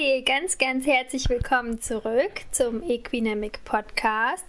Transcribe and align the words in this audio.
Hey, 0.00 0.22
ganz, 0.22 0.58
ganz 0.58 0.86
herzlich 0.86 1.28
willkommen 1.28 1.80
zurück 1.80 2.42
zum 2.52 2.88
Equinamic 2.88 3.64
Podcast. 3.64 4.44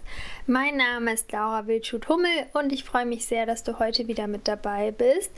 Mein 0.46 0.76
Name 0.76 1.12
ist 1.12 1.32
Laura 1.32 1.66
Wildschut-Hummel 1.66 2.46
und 2.52 2.72
ich 2.72 2.84
freue 2.84 3.06
mich 3.06 3.26
sehr, 3.26 3.46
dass 3.46 3.64
du 3.64 3.80
heute 3.80 4.06
wieder 4.06 4.28
mit 4.28 4.46
dabei 4.46 4.92
bist. 4.92 5.32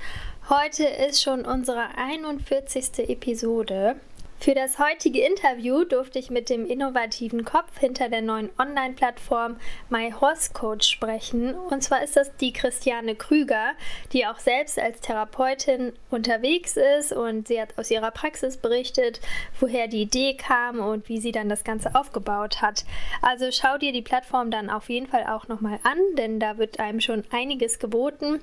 Heute 0.51 0.85
ist 0.85 1.23
schon 1.23 1.47
unsere 1.47 1.97
41. 1.97 3.09
Episode 3.09 3.97
für 4.43 4.55
das 4.55 4.81
heutige 4.81 5.25
Interview 5.25 5.85
durfte 5.85 6.19
ich 6.19 6.29
mit 6.29 6.51
dem 6.51 6.67
innovativen 6.67 7.45
Kopf 7.45 7.79
hinter 7.79 8.09
der 8.09 8.23
neuen 8.23 8.51
Online-Plattform 8.59 9.57
My 9.89 10.13
Horse 10.21 10.53
Coach 10.53 10.89
sprechen. 10.89 11.55
Und 11.55 11.85
zwar 11.85 12.03
ist 12.03 12.17
das 12.17 12.35
die 12.39 12.53
Christiane 12.53 13.15
Krüger, 13.15 13.73
die 14.13 14.27
auch 14.27 14.41
selbst 14.41 14.81
als 14.81 15.01
Therapeutin 15.01 15.93
unterwegs 16.11 16.77
ist 16.77 17.13
und 17.13 17.47
sie 17.47 17.61
hat 17.61 17.79
aus 17.79 17.93
ihrer 17.93 18.11
Praxis 18.11 18.57
berichtet, 18.57 19.21
woher 19.61 19.87
die 19.87 20.03
Idee 20.03 20.35
kam 20.35 20.81
und 20.81 21.09
wie 21.09 21.21
sie 21.21 21.31
dann 21.31 21.49
das 21.49 21.63
Ganze 21.63 21.95
aufgebaut 21.95 22.61
hat. 22.61 22.85
Also 23.21 23.47
schau 23.53 23.79
dir 23.79 23.93
die 23.93 24.03
Plattform 24.03 24.51
dann 24.51 24.71
auf 24.71 24.89
jeden 24.89 25.07
Fall 25.07 25.25
auch 25.29 25.47
nochmal 25.47 25.79
an, 25.85 25.99
denn 26.19 26.41
da 26.41 26.59
wird 26.59 26.81
einem 26.81 27.01
schon 27.01 27.23
einiges 27.31 27.79
geboten. 27.79 28.41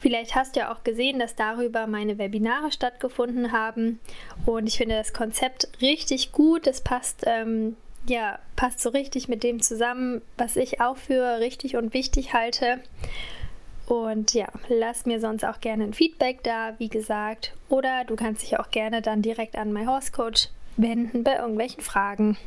Vielleicht 0.00 0.34
hast 0.34 0.56
du 0.56 0.60
ja 0.60 0.72
auch 0.72 0.82
gesehen, 0.82 1.18
dass 1.18 1.36
darüber 1.36 1.86
meine 1.86 2.16
Webinare 2.16 2.72
stattgefunden 2.72 3.52
haben 3.52 4.00
und 4.46 4.66
ich 4.66 4.78
finde 4.78 4.96
das 4.96 5.12
Konzept 5.12 5.68
richtig 5.82 6.32
gut. 6.32 6.66
Es 6.66 6.80
passt, 6.80 7.24
ähm, 7.26 7.76
ja, 8.06 8.38
passt 8.56 8.80
so 8.80 8.88
richtig 8.88 9.28
mit 9.28 9.42
dem 9.42 9.60
zusammen, 9.60 10.22
was 10.38 10.56
ich 10.56 10.80
auch 10.80 10.96
für 10.96 11.38
richtig 11.40 11.76
und 11.76 11.92
wichtig 11.92 12.32
halte. 12.32 12.80
Und 13.86 14.32
ja, 14.34 14.46
lass 14.68 15.04
mir 15.04 15.20
sonst 15.20 15.44
auch 15.44 15.60
gerne 15.60 15.84
ein 15.84 15.94
Feedback 15.94 16.42
da, 16.44 16.74
wie 16.78 16.88
gesagt. 16.88 17.52
Oder 17.68 18.04
du 18.04 18.16
kannst 18.16 18.42
dich 18.42 18.58
auch 18.58 18.70
gerne 18.70 19.02
dann 19.02 19.20
direkt 19.20 19.56
an 19.56 19.72
My 19.72 19.84
Horse 19.84 20.12
Coach 20.12 20.48
wenden 20.76 21.24
bei 21.24 21.36
irgendwelchen 21.36 21.82
Fragen. 21.82 22.38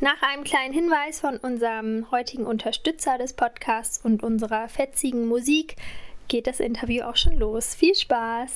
Nach 0.00 0.22
einem 0.22 0.44
kleinen 0.44 0.72
Hinweis 0.72 1.20
von 1.20 1.36
unserem 1.36 2.10
heutigen 2.10 2.46
Unterstützer 2.46 3.18
des 3.18 3.34
Podcasts 3.34 4.00
und 4.02 4.22
unserer 4.22 4.68
fetzigen 4.68 5.26
Musik 5.26 5.76
geht 6.32 6.46
das 6.46 6.60
Interview 6.60 7.02
auch 7.02 7.16
schon 7.16 7.38
los. 7.38 7.74
Viel 7.74 7.94
Spaß! 7.94 8.50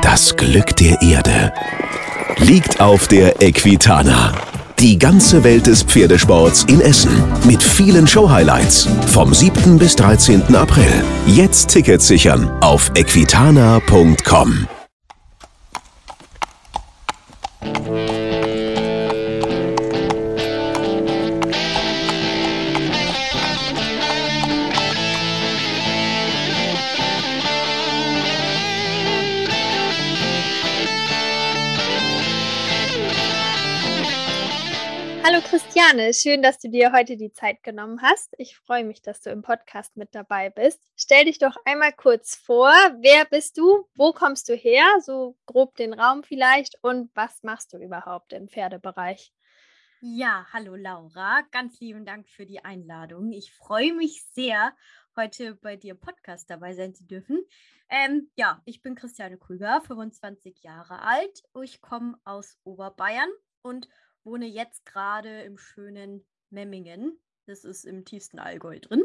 Das 0.00 0.34
Glück 0.34 0.74
der 0.76 1.00
Erde 1.02 1.52
liegt 2.38 2.80
auf 2.80 3.08
der 3.08 3.42
Equitana. 3.42 4.32
Die 4.78 4.98
ganze 4.98 5.44
Welt 5.44 5.66
des 5.66 5.82
Pferdesports 5.82 6.64
in 6.64 6.80
Essen 6.80 7.22
mit 7.44 7.62
vielen 7.62 8.06
Show-Highlights 8.06 8.88
vom 9.08 9.34
7. 9.34 9.78
bis 9.78 9.96
13. 9.96 10.54
April. 10.54 11.04
Jetzt 11.26 11.68
Tickets 11.68 12.06
sichern 12.06 12.48
auf 12.60 12.90
equitana.com. 12.94 14.66
Christiane, 36.08 36.36
schön, 36.36 36.42
dass 36.42 36.58
du 36.58 36.70
dir 36.70 36.92
heute 36.92 37.18
die 37.18 37.32
Zeit 37.32 37.62
genommen 37.62 38.00
hast. 38.00 38.34
Ich 38.38 38.56
freue 38.56 38.84
mich, 38.84 39.02
dass 39.02 39.20
du 39.20 39.28
im 39.30 39.42
Podcast 39.42 39.96
mit 39.96 40.14
dabei 40.14 40.48
bist. 40.48 40.80
Stell 40.96 41.26
dich 41.26 41.38
doch 41.38 41.54
einmal 41.66 41.92
kurz 41.92 42.34
vor. 42.34 42.72
Wer 43.00 43.26
bist 43.26 43.58
du? 43.58 43.86
Wo 43.94 44.12
kommst 44.12 44.48
du 44.48 44.54
her? 44.54 44.86
So 45.02 45.36
grob 45.44 45.76
den 45.76 45.92
Raum 45.92 46.22
vielleicht. 46.22 46.82
Und 46.82 47.10
was 47.14 47.42
machst 47.42 47.74
du 47.74 47.78
überhaupt 47.78 48.32
im 48.32 48.48
Pferdebereich? 48.48 49.34
Ja, 50.00 50.46
hallo 50.50 50.76
Laura. 50.76 51.42
Ganz 51.50 51.78
lieben 51.80 52.06
Dank 52.06 52.26
für 52.28 52.46
die 52.46 52.64
Einladung. 52.64 53.32
Ich 53.32 53.52
freue 53.52 53.92
mich 53.92 54.24
sehr, 54.32 54.72
heute 55.14 55.56
bei 55.56 55.76
dir 55.76 55.92
im 55.92 56.00
Podcast 56.00 56.48
dabei 56.48 56.72
sein 56.72 56.94
zu 56.94 57.04
dürfen. 57.04 57.44
Ähm, 57.90 58.30
ja, 58.36 58.62
ich 58.64 58.80
bin 58.80 58.94
Christiane 58.94 59.36
Krüger, 59.36 59.82
25 59.82 60.62
Jahre 60.62 61.02
alt. 61.02 61.42
Ich 61.62 61.82
komme 61.82 62.18
aus 62.24 62.56
Oberbayern 62.64 63.28
und 63.60 63.88
wohne 64.28 64.46
jetzt 64.46 64.84
gerade 64.84 65.42
im 65.42 65.56
schönen 65.56 66.26
Memmingen. 66.50 67.18
Das 67.46 67.64
ist 67.64 67.84
im 67.84 68.04
tiefsten 68.04 68.38
Allgäu 68.38 68.78
drin. 68.78 69.02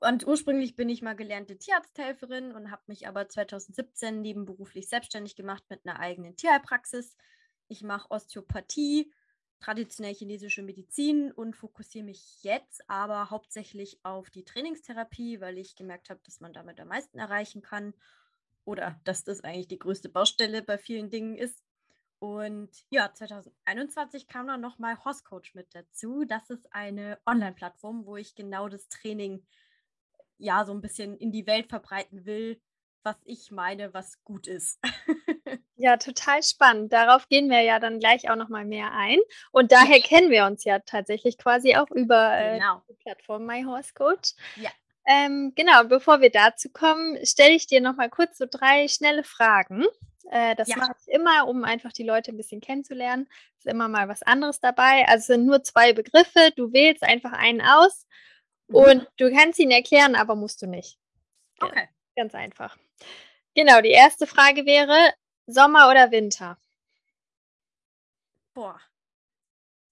Und 0.00 0.26
ursprünglich 0.26 0.76
bin 0.76 0.88
ich 0.88 1.02
mal 1.02 1.16
gelernte 1.16 1.58
Tierarzthelferin 1.58 2.52
und 2.52 2.70
habe 2.70 2.82
mich 2.86 3.08
aber 3.08 3.28
2017 3.28 4.20
nebenberuflich 4.20 4.88
selbstständig 4.88 5.34
gemacht 5.34 5.64
mit 5.70 5.80
einer 5.84 5.98
eigenen 5.98 6.36
Tierheilpraxis. 6.36 7.16
Ich 7.66 7.82
mache 7.82 8.10
Osteopathie, 8.10 9.12
traditionell 9.58 10.14
chinesische 10.14 10.62
Medizin 10.62 11.32
und 11.32 11.56
fokussiere 11.56 12.04
mich 12.04 12.42
jetzt 12.42 12.88
aber 12.88 13.30
hauptsächlich 13.30 13.98
auf 14.04 14.30
die 14.30 14.44
Trainingstherapie, 14.44 15.40
weil 15.40 15.58
ich 15.58 15.74
gemerkt 15.74 16.10
habe, 16.10 16.20
dass 16.24 16.40
man 16.40 16.52
damit 16.52 16.78
am 16.78 16.88
meisten 16.88 17.18
erreichen 17.18 17.62
kann 17.62 17.92
oder 18.64 19.00
dass 19.04 19.24
das 19.24 19.40
eigentlich 19.42 19.66
die 19.66 19.78
größte 19.80 20.10
Baustelle 20.10 20.62
bei 20.62 20.78
vielen 20.78 21.10
Dingen 21.10 21.36
ist. 21.36 21.64
Und 22.20 22.70
ja, 22.90 23.12
2021 23.12 24.26
kam 24.26 24.48
dann 24.48 24.60
nochmal 24.60 25.02
Horse 25.04 25.22
Coach 25.22 25.54
mit 25.54 25.74
dazu. 25.74 26.24
Das 26.24 26.50
ist 26.50 26.72
eine 26.72 27.18
Online-Plattform, 27.26 28.06
wo 28.06 28.16
ich 28.16 28.34
genau 28.34 28.68
das 28.68 28.88
Training 28.88 29.46
ja 30.38 30.64
so 30.64 30.72
ein 30.72 30.80
bisschen 30.80 31.16
in 31.16 31.30
die 31.30 31.46
Welt 31.46 31.68
verbreiten 31.68 32.24
will, 32.24 32.60
was 33.04 33.16
ich 33.24 33.50
meine, 33.52 33.94
was 33.94 34.22
gut 34.24 34.48
ist. 34.48 34.80
ja, 35.76 35.96
total 35.96 36.42
spannend. 36.42 36.92
Darauf 36.92 37.28
gehen 37.28 37.50
wir 37.50 37.62
ja 37.62 37.78
dann 37.78 38.00
gleich 38.00 38.28
auch 38.30 38.36
nochmal 38.36 38.64
mehr 38.64 38.92
ein. 38.92 39.18
Und 39.52 39.70
daher 39.70 40.00
kennen 40.00 40.30
wir 40.30 40.44
uns 40.46 40.64
ja 40.64 40.80
tatsächlich 40.80 41.38
quasi 41.38 41.76
auch 41.76 41.90
über 41.90 42.36
äh, 42.36 42.58
genau. 42.58 42.82
die 42.88 42.94
Plattform 42.94 43.46
My 43.46 43.62
Horse 43.62 43.94
Coach. 43.94 44.34
Ja. 44.56 44.70
Ähm, 45.06 45.52
genau, 45.54 45.84
bevor 45.84 46.20
wir 46.20 46.30
dazu 46.30 46.68
kommen, 46.70 47.24
stelle 47.24 47.54
ich 47.54 47.66
dir 47.66 47.80
nochmal 47.80 48.10
kurz 48.10 48.38
so 48.38 48.46
drei 48.50 48.88
schnelle 48.88 49.24
Fragen. 49.24 49.84
Äh, 50.30 50.54
das 50.56 50.68
ja. 50.68 50.76
mache 50.76 50.94
ich 51.00 51.12
immer, 51.12 51.48
um 51.48 51.64
einfach 51.64 51.92
die 51.92 52.02
Leute 52.02 52.32
ein 52.32 52.36
bisschen 52.36 52.60
kennenzulernen. 52.60 53.28
Ist 53.56 53.66
immer 53.66 53.88
mal 53.88 54.08
was 54.08 54.22
anderes 54.22 54.60
dabei. 54.60 55.06
Also 55.06 55.20
es 55.20 55.26
sind 55.26 55.46
nur 55.46 55.62
zwei 55.62 55.92
Begriffe. 55.92 56.52
Du 56.56 56.72
wählst 56.72 57.02
einfach 57.02 57.32
einen 57.32 57.60
aus 57.60 58.06
mhm. 58.68 58.76
und 58.76 59.08
du 59.16 59.32
kannst 59.32 59.58
ihn 59.58 59.70
erklären, 59.70 60.14
aber 60.14 60.34
musst 60.34 60.60
du 60.62 60.66
nicht. 60.66 60.98
Okay. 61.60 61.88
Ganz 62.16 62.34
einfach. 62.34 62.76
Genau, 63.54 63.80
die 63.80 63.90
erste 63.90 64.26
Frage 64.26 64.66
wäre: 64.66 65.14
Sommer 65.46 65.88
oder 65.90 66.10
Winter? 66.10 66.58
Boah. 68.54 68.80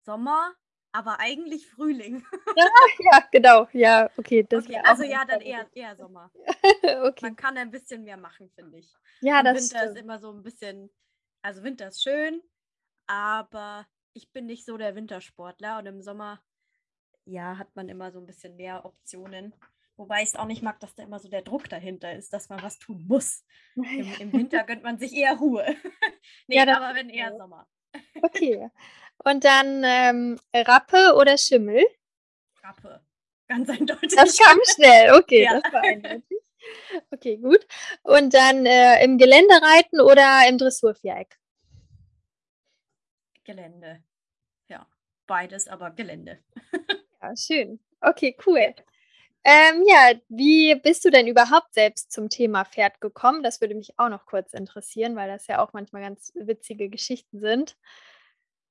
Sommer, 0.04 0.54
aber 0.96 1.20
eigentlich 1.20 1.66
Frühling. 1.68 2.24
ja, 2.56 2.64
ja, 3.12 3.28
genau. 3.30 3.68
Ja, 3.72 4.10
okay. 4.16 4.46
okay 4.50 4.80
also 4.82 5.04
ja, 5.04 5.24
dann 5.26 5.42
eher, 5.42 5.68
eher 5.74 5.94
Sommer. 5.96 6.32
okay. 6.82 7.20
Man 7.20 7.36
kann 7.36 7.58
ein 7.58 7.70
bisschen 7.70 8.02
mehr 8.04 8.16
machen, 8.16 8.50
finde 8.54 8.78
ich. 8.78 8.90
Ja, 9.20 9.40
Und 9.40 9.44
das 9.44 9.56
Winter 9.56 9.78
stimmt. 9.80 9.96
ist 9.96 10.02
immer 10.02 10.18
so 10.18 10.32
ein 10.32 10.42
bisschen, 10.42 10.90
also 11.42 11.62
Winter 11.62 11.88
ist 11.88 12.02
schön, 12.02 12.40
aber 13.06 13.86
ich 14.14 14.32
bin 14.32 14.46
nicht 14.46 14.64
so 14.64 14.78
der 14.78 14.94
Wintersportler 14.94 15.78
und 15.78 15.86
im 15.86 16.00
Sommer, 16.00 16.42
ja, 17.26 17.58
hat 17.58 17.76
man 17.76 17.90
immer 17.90 18.10
so 18.10 18.18
ein 18.18 18.26
bisschen 18.26 18.56
mehr 18.56 18.86
Optionen. 18.86 19.54
Wobei 19.98 20.22
ich 20.22 20.28
es 20.28 20.36
auch 20.36 20.46
nicht 20.46 20.62
mag, 20.62 20.80
dass 20.80 20.94
da 20.94 21.02
immer 21.02 21.18
so 21.18 21.28
der 21.28 21.42
Druck 21.42 21.68
dahinter 21.68 22.14
ist, 22.14 22.32
dass 22.32 22.48
man 22.48 22.62
was 22.62 22.78
tun 22.78 23.04
muss. 23.06 23.44
Im, 23.76 24.12
im 24.18 24.32
Winter 24.32 24.64
gönnt 24.64 24.82
man 24.82 24.98
sich 24.98 25.14
eher 25.14 25.36
Ruhe. 25.36 25.76
nee, 26.46 26.56
ja, 26.56 26.62
aber 26.76 26.94
wenn 26.94 27.10
eher 27.10 27.36
Sommer. 27.36 27.66
okay. 28.22 28.70
Und 29.24 29.44
dann 29.44 29.82
ähm, 29.84 30.40
Rappe 30.54 31.14
oder 31.16 31.36
Schimmel? 31.36 31.84
Rappe. 32.62 33.00
Ganz 33.48 33.68
eindeutig. 33.68 34.14
Das 34.14 34.36
kam 34.38 34.58
schnell, 34.74 35.14
okay, 35.14 35.44
ja. 35.44 35.60
das 35.60 35.72
war 35.72 35.82
eindeutig. 35.82 36.38
Okay, 37.12 37.36
gut. 37.36 37.64
Und 38.02 38.34
dann 38.34 38.66
äh, 38.66 39.04
im 39.04 39.18
Gelände 39.18 39.54
reiten 39.54 40.00
oder 40.00 40.48
im 40.48 40.58
Dressurviereck? 40.58 41.38
Gelände. 43.44 44.02
Ja, 44.68 44.86
beides, 45.26 45.68
aber 45.68 45.90
Gelände. 45.90 46.40
ja, 47.22 47.36
schön. 47.36 47.78
Okay, 48.00 48.36
cool. 48.46 48.74
Ähm, 49.44 49.84
ja, 49.86 50.12
wie 50.28 50.74
bist 50.74 51.04
du 51.04 51.10
denn 51.10 51.28
überhaupt 51.28 51.72
selbst 51.72 52.10
zum 52.10 52.28
Thema 52.28 52.64
Pferd 52.64 53.00
gekommen? 53.00 53.44
Das 53.44 53.60
würde 53.60 53.76
mich 53.76 53.96
auch 53.96 54.08
noch 54.08 54.26
kurz 54.26 54.52
interessieren, 54.54 55.14
weil 55.14 55.28
das 55.28 55.46
ja 55.46 55.64
auch 55.64 55.72
manchmal 55.72 56.02
ganz 56.02 56.32
witzige 56.34 56.88
Geschichten 56.88 57.38
sind. 57.38 57.76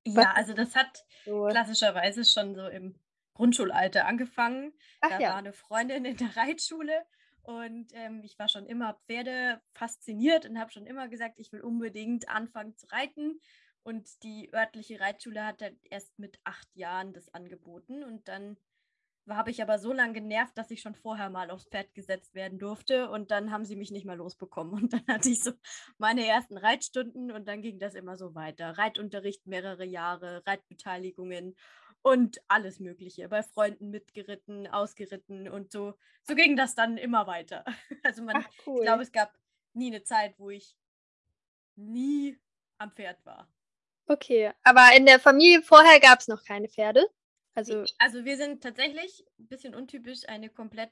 Ja, 0.06 0.34
also 0.34 0.54
das 0.54 0.76
hat 0.76 1.06
so. 1.26 1.48
klassischerweise 1.48 2.24
schon 2.24 2.56
so 2.56 2.68
im 2.68 3.00
Grundschulalter 3.34 4.06
angefangen. 4.06 4.74
Ach, 5.02 5.10
da 5.10 5.20
ja. 5.20 5.30
war 5.30 5.38
eine 5.38 5.54
Freundin 5.54 6.06
in 6.06 6.18
der 6.18 6.30
Reitschule 6.38 7.06
und 7.46 7.92
ähm, 7.94 8.22
ich 8.24 8.40
war 8.40 8.48
schon 8.48 8.66
immer 8.66 8.96
Pferde 9.06 9.62
fasziniert 9.74 10.48
und 10.48 10.60
habe 10.60 10.72
schon 10.72 10.88
immer 10.88 11.08
gesagt, 11.08 11.36
ich 11.38 11.52
will 11.52 11.62
unbedingt 11.62 12.28
anfangen 12.28 12.76
zu 12.76 12.88
reiten. 12.88 13.40
Und 13.84 14.24
die 14.24 14.52
örtliche 14.52 15.00
Reitschule 15.00 15.46
hat 15.46 15.62
dann 15.62 15.78
erst 15.84 16.18
mit 16.18 16.40
acht 16.44 16.68
Jahren 16.76 17.14
das 17.14 17.32
angeboten. 17.36 18.04
Und 18.04 18.28
dann 18.28 18.58
habe 19.28 19.52
ich 19.52 19.62
aber 19.62 19.80
so 19.80 19.92
lange 19.92 20.14
genervt, 20.14 20.58
dass 20.58 20.72
ich 20.72 20.82
schon 20.82 20.96
vorher 20.96 21.30
mal 21.30 21.50
aufs 21.50 21.68
Pferd 21.68 21.94
gesetzt 21.94 22.36
werden 22.36 22.60
durfte 22.60 23.10
und 23.10 23.32
dann 23.32 23.52
haben 23.52 23.66
sie 23.66 23.76
mich 23.76 23.92
nicht 23.92 24.06
mehr 24.06 24.16
losbekommen. 24.16 24.74
Und 24.74 24.94
dann 24.94 25.04
hatte 25.08 25.30
ich 25.30 25.44
so 25.44 25.52
meine 25.98 26.26
ersten 26.26 26.58
Reitstunden 26.58 27.32
und 27.32 27.48
dann 27.48 27.62
ging 27.62 27.80
das 27.80 27.96
immer 27.96 28.18
so 28.18 28.36
weiter. 28.36 28.78
Reitunterricht 28.78 29.48
mehrere 29.48 29.86
Jahre, 29.86 30.44
Reitbeteiligungen 30.46 31.56
und 32.02 32.40
alles 32.48 32.80
Mögliche. 32.80 33.28
Bei 33.30 33.42
Freunden 33.42 33.90
mitgeritten, 33.90 34.68
ausgeritten 34.68 35.50
und 35.50 35.72
so. 35.72 35.96
So 36.22 36.36
ging 36.36 36.56
das 36.56 36.76
dann 36.76 36.98
immer 36.98 37.26
weiter. 37.28 37.66
Also 38.04 38.22
man, 38.24 38.38
Ach, 38.38 38.50
cool. 38.68 38.78
ich 38.78 38.84
glaube, 38.84 39.02
es 39.02 39.12
gab 39.12 39.34
nie 39.74 39.88
eine 39.88 40.04
Zeit, 40.04 40.38
wo 40.38 40.52
ich 40.52 40.78
nie 41.76 42.38
am 42.78 42.92
Pferd 42.92 43.26
war. 43.26 43.52
Okay, 44.08 44.54
aber 44.64 44.96
in 44.96 45.08
der 45.08 45.20
Familie 45.20 45.64
vorher 45.64 46.00
gab 46.00 46.20
es 46.20 46.28
noch 46.28 46.44
keine 46.44 46.70
Pferde? 46.70 47.08
Also, 47.56 47.86
also 48.00 48.26
wir 48.26 48.38
sind 48.38 48.62
tatsächlich 48.62 49.26
ein 49.40 49.48
bisschen 49.48 49.74
untypisch 49.74 50.28
eine 50.28 50.50
komplett 50.50 50.92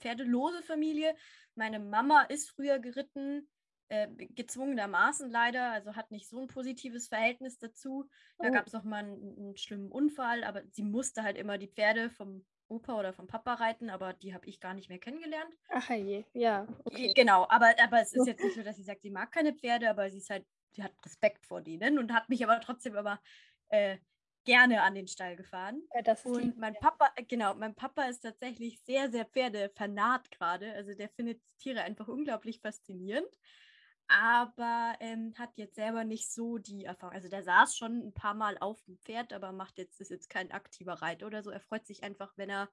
pferdelose 0.00 0.62
Familie. 0.62 1.14
Meine 1.54 1.78
Mama 1.78 2.22
ist 2.22 2.50
früher 2.50 2.80
geritten, 2.80 3.48
äh, 3.88 4.08
gezwungenermaßen 4.08 5.30
leider, 5.30 5.70
also 5.70 5.94
hat 5.94 6.10
nicht 6.10 6.28
so 6.28 6.40
ein 6.40 6.48
positives 6.48 7.08
Verhältnis 7.08 7.58
dazu. 7.58 8.08
Da 8.38 8.48
oh. 8.48 8.52
gab 8.52 8.66
es 8.66 8.74
auch 8.74 8.82
mal 8.82 9.04
einen, 9.04 9.36
einen, 9.38 9.56
schlimmen 9.56 9.90
Unfall, 9.90 10.44
aber 10.44 10.62
sie 10.72 10.82
musste 10.82 11.22
halt 11.22 11.38
immer 11.38 11.58
die 11.58 11.68
Pferde 11.68 12.10
vom 12.10 12.44
Opa 12.68 12.98
oder 12.98 13.12
vom 13.12 13.26
Papa 13.26 13.54
reiten, 13.54 13.90
aber 13.90 14.12
die 14.12 14.32
habe 14.32 14.46
ich 14.46 14.60
gar 14.60 14.74
nicht 14.74 14.88
mehr 14.88 15.00
kennengelernt. 15.00 15.52
Ach 15.70 15.90
je, 15.90 16.24
ja. 16.34 16.66
Okay. 16.84 17.12
Genau, 17.14 17.46
aber, 17.48 17.74
aber 17.82 18.00
es 18.00 18.12
ist 18.12 18.26
jetzt 18.26 18.42
nicht 18.42 18.54
so, 18.54 18.62
dass 18.62 18.76
sie 18.76 18.84
sagt, 18.84 19.02
sie 19.02 19.10
mag 19.10 19.32
keine 19.32 19.54
Pferde, 19.54 19.90
aber 19.90 20.08
sie 20.08 20.18
ist 20.18 20.30
halt, 20.30 20.46
sie 20.70 20.82
hat 20.82 20.92
Respekt 21.04 21.46
vor 21.46 21.60
denen 21.60 21.98
und 21.98 22.12
hat 22.12 22.28
mich 22.28 22.44
aber 22.44 22.60
trotzdem 22.60 22.94
immer 22.94 23.20
äh, 23.70 23.98
gerne 24.44 24.82
an 24.82 24.94
den 24.94 25.08
Stall 25.08 25.36
gefahren. 25.36 25.82
Ja, 25.94 26.14
und 26.24 26.58
mein 26.58 26.74
Papa, 26.74 27.10
äh, 27.16 27.24
genau, 27.24 27.54
mein 27.54 27.74
Papa 27.74 28.04
ist 28.04 28.20
tatsächlich 28.20 28.80
sehr, 28.82 29.10
sehr 29.10 29.26
Pferdefernat 29.26 30.30
gerade. 30.30 30.72
Also 30.74 30.94
der 30.94 31.08
findet 31.08 31.40
Tiere 31.58 31.82
einfach 31.82 32.08
unglaublich 32.08 32.60
faszinierend. 32.60 33.28
Aber 34.08 34.94
ähm, 34.98 35.34
hat 35.38 35.50
jetzt 35.56 35.76
selber 35.76 36.02
nicht 36.02 36.32
so 36.32 36.58
die 36.58 36.84
Erfahrung. 36.84 37.14
Also 37.14 37.28
der 37.28 37.44
saß 37.44 37.76
schon 37.76 38.08
ein 38.08 38.12
paar 38.12 38.34
Mal 38.34 38.58
auf 38.58 38.82
dem 38.82 38.98
Pferd, 38.98 39.32
aber 39.32 39.52
macht 39.52 39.78
jetzt, 39.78 40.00
ist 40.00 40.10
jetzt 40.10 40.28
kein 40.28 40.50
aktiver 40.50 40.94
Reiter 40.94 41.26
oder 41.26 41.44
so. 41.44 41.50
Er 41.50 41.60
freut 41.60 41.86
sich 41.86 42.02
einfach, 42.02 42.32
wenn 42.36 42.50
er, 42.50 42.68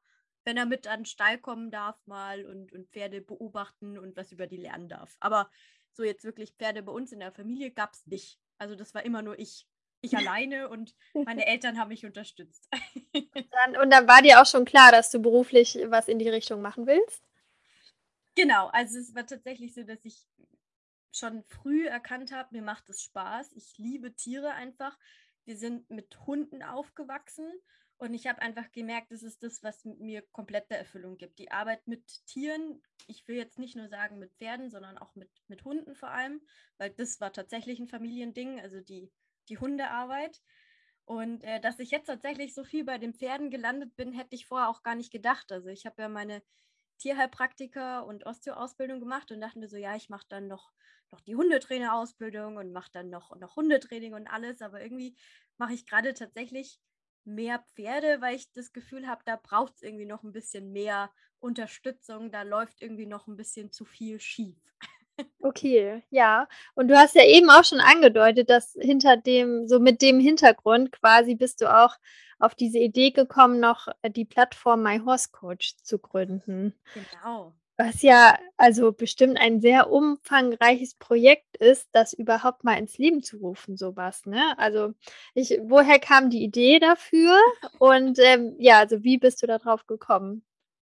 wenn 0.45 0.57
er 0.57 0.65
mit 0.65 0.87
an 0.87 1.01
den 1.01 1.05
Stall 1.05 1.37
kommen 1.37 1.69
darf 1.69 1.95
mal 2.07 2.43
und, 2.45 2.73
und 2.73 2.89
Pferde 2.89 3.21
beobachten 3.21 3.99
und 3.99 4.17
was 4.17 4.31
über 4.31 4.47
die 4.47 4.57
lernen 4.57 4.89
darf. 4.89 5.15
Aber 5.19 5.51
so 5.91 6.03
jetzt 6.03 6.23
wirklich 6.23 6.53
Pferde 6.53 6.81
bei 6.81 6.91
uns 6.91 7.11
in 7.11 7.19
der 7.19 7.31
Familie 7.31 7.69
gab 7.69 7.93
es 7.93 8.07
nicht. 8.07 8.39
Also 8.57 8.75
das 8.75 8.95
war 8.95 9.05
immer 9.05 9.21
nur 9.21 9.37
ich 9.37 9.67
ich 10.01 10.15
alleine 10.15 10.69
und 10.69 10.95
meine 11.13 11.45
Eltern 11.47 11.77
haben 11.79 11.89
mich 11.89 12.05
unterstützt. 12.05 12.67
Dann, 13.13 13.77
und 13.81 13.89
dann 13.89 14.07
war 14.07 14.21
dir 14.21 14.41
auch 14.41 14.45
schon 14.45 14.65
klar, 14.65 14.91
dass 14.91 15.11
du 15.11 15.19
beruflich 15.19 15.77
was 15.87 16.07
in 16.07 16.19
die 16.19 16.29
Richtung 16.29 16.61
machen 16.61 16.87
willst? 16.87 17.23
Genau, 18.35 18.67
also 18.67 18.99
es 18.99 19.15
war 19.15 19.25
tatsächlich 19.25 19.73
so, 19.73 19.83
dass 19.83 20.03
ich 20.03 20.27
schon 21.11 21.43
früh 21.43 21.87
erkannt 21.87 22.31
habe, 22.31 22.49
mir 22.51 22.61
macht 22.61 22.89
es 22.89 23.01
Spaß. 23.01 23.51
Ich 23.53 23.77
liebe 23.77 24.13
Tiere 24.13 24.51
einfach. 24.51 24.97
Wir 25.45 25.57
sind 25.57 25.89
mit 25.89 26.19
Hunden 26.27 26.61
aufgewachsen 26.61 27.49
und 27.97 28.13
ich 28.13 28.27
habe 28.27 28.41
einfach 28.41 28.71
gemerkt, 28.71 29.11
das 29.11 29.23
ist 29.23 29.41
das, 29.41 29.63
was 29.63 29.83
mir 29.85 30.21
komplette 30.31 30.75
Erfüllung 30.75 31.17
gibt. 31.17 31.39
Die 31.39 31.51
Arbeit 31.51 31.87
mit 31.87 32.03
Tieren, 32.27 32.83
ich 33.07 33.27
will 33.27 33.37
jetzt 33.37 33.57
nicht 33.57 33.75
nur 33.75 33.87
sagen 33.87 34.19
mit 34.19 34.31
Pferden, 34.35 34.69
sondern 34.69 34.97
auch 34.99 35.15
mit, 35.15 35.31
mit 35.47 35.63
Hunden 35.63 35.95
vor 35.95 36.09
allem, 36.09 36.41
weil 36.77 36.91
das 36.91 37.19
war 37.19 37.33
tatsächlich 37.33 37.79
ein 37.79 37.87
Familiending. 37.87 38.59
Also 38.59 38.81
die 38.81 39.09
die 39.49 39.57
Hundearbeit. 39.57 40.41
Und 41.05 41.43
äh, 41.43 41.61
dass 41.61 41.79
ich 41.79 41.91
jetzt 41.91 42.07
tatsächlich 42.07 42.53
so 42.53 42.63
viel 42.63 42.83
bei 42.83 42.97
den 42.97 43.13
Pferden 43.13 43.49
gelandet 43.49 43.95
bin, 43.95 44.11
hätte 44.11 44.35
ich 44.35 44.45
vorher 44.45 44.69
auch 44.69 44.83
gar 44.83 44.95
nicht 44.95 45.11
gedacht. 45.11 45.51
Also 45.51 45.69
ich 45.69 45.85
habe 45.85 46.01
ja 46.01 46.09
meine 46.09 46.43
Tierheilpraktiker 46.97 48.05
und 48.05 48.25
Osteoausbildung 48.25 48.99
gemacht 48.99 49.31
und 49.31 49.39
dachte 49.39 49.59
mir 49.59 49.69
so, 49.69 49.77
ja, 49.77 49.95
ich 49.95 50.09
mache 50.09 50.25
dann 50.27 50.47
noch, 50.47 50.73
noch 51.11 51.21
die 51.21 51.35
Hundetrainerausbildung 51.35 52.57
und 52.57 52.73
mache 52.73 52.91
dann 52.91 53.09
noch, 53.09 53.35
noch 53.37 53.55
Hundetraining 53.55 54.13
und 54.13 54.27
alles. 54.27 54.61
Aber 54.61 54.81
irgendwie 54.81 55.15
mache 55.57 55.73
ich 55.73 55.85
gerade 55.85 56.13
tatsächlich 56.13 56.79
mehr 57.23 57.65
Pferde, 57.75 58.21
weil 58.21 58.35
ich 58.35 58.51
das 58.51 58.73
Gefühl 58.73 59.07
habe, 59.07 59.21
da 59.25 59.37
braucht 59.41 59.75
es 59.75 59.81
irgendwie 59.83 60.05
noch 60.05 60.23
ein 60.23 60.31
bisschen 60.31 60.71
mehr 60.71 61.11
Unterstützung. 61.39 62.31
Da 62.31 62.41
läuft 62.41 62.81
irgendwie 62.81 63.05
noch 63.05 63.27
ein 63.27 63.37
bisschen 63.37 63.71
zu 63.71 63.85
viel 63.85 64.19
schief. 64.19 64.57
Okay, 65.41 66.03
ja. 66.09 66.47
Und 66.75 66.89
du 66.89 66.97
hast 66.97 67.15
ja 67.15 67.23
eben 67.23 67.49
auch 67.49 67.63
schon 67.63 67.79
angedeutet, 67.79 68.49
dass 68.49 68.77
hinter 68.79 69.17
dem, 69.17 69.67
so 69.67 69.79
mit 69.79 70.01
dem 70.01 70.19
Hintergrund 70.19 70.91
quasi 70.91 71.35
bist 71.35 71.61
du 71.61 71.73
auch 71.73 71.95
auf 72.39 72.55
diese 72.55 72.79
Idee 72.79 73.11
gekommen, 73.11 73.59
noch 73.59 73.87
äh, 74.01 74.09
die 74.09 74.25
Plattform 74.25 74.83
My 74.83 74.99
Horse 74.99 75.29
Coach 75.31 75.75
zu 75.81 75.99
gründen. 75.99 76.73
Genau. 76.93 77.53
Was 77.79 78.01
ja 78.01 78.37
also 78.57 78.91
bestimmt 78.91 79.37
ein 79.37 79.61
sehr 79.61 79.91
umfangreiches 79.91 80.95
Projekt 80.95 81.57
ist, 81.57 81.87
das 81.91 82.13
überhaupt 82.13 82.63
mal 82.63 82.73
ins 82.73 82.97
Leben 82.97 83.21
zu 83.21 83.37
rufen, 83.37 83.77
sowas, 83.77 84.25
ne? 84.25 84.57
Also 84.57 84.95
ich, 85.35 85.59
woher 85.61 85.99
kam 85.99 86.31
die 86.31 86.43
Idee 86.43 86.79
dafür? 86.79 87.37
Und 87.77 88.17
ähm, 88.17 88.55
ja, 88.57 88.79
also 88.79 89.03
wie 89.03 89.19
bist 89.19 89.43
du 89.43 89.47
darauf 89.47 89.85
gekommen? 89.85 90.43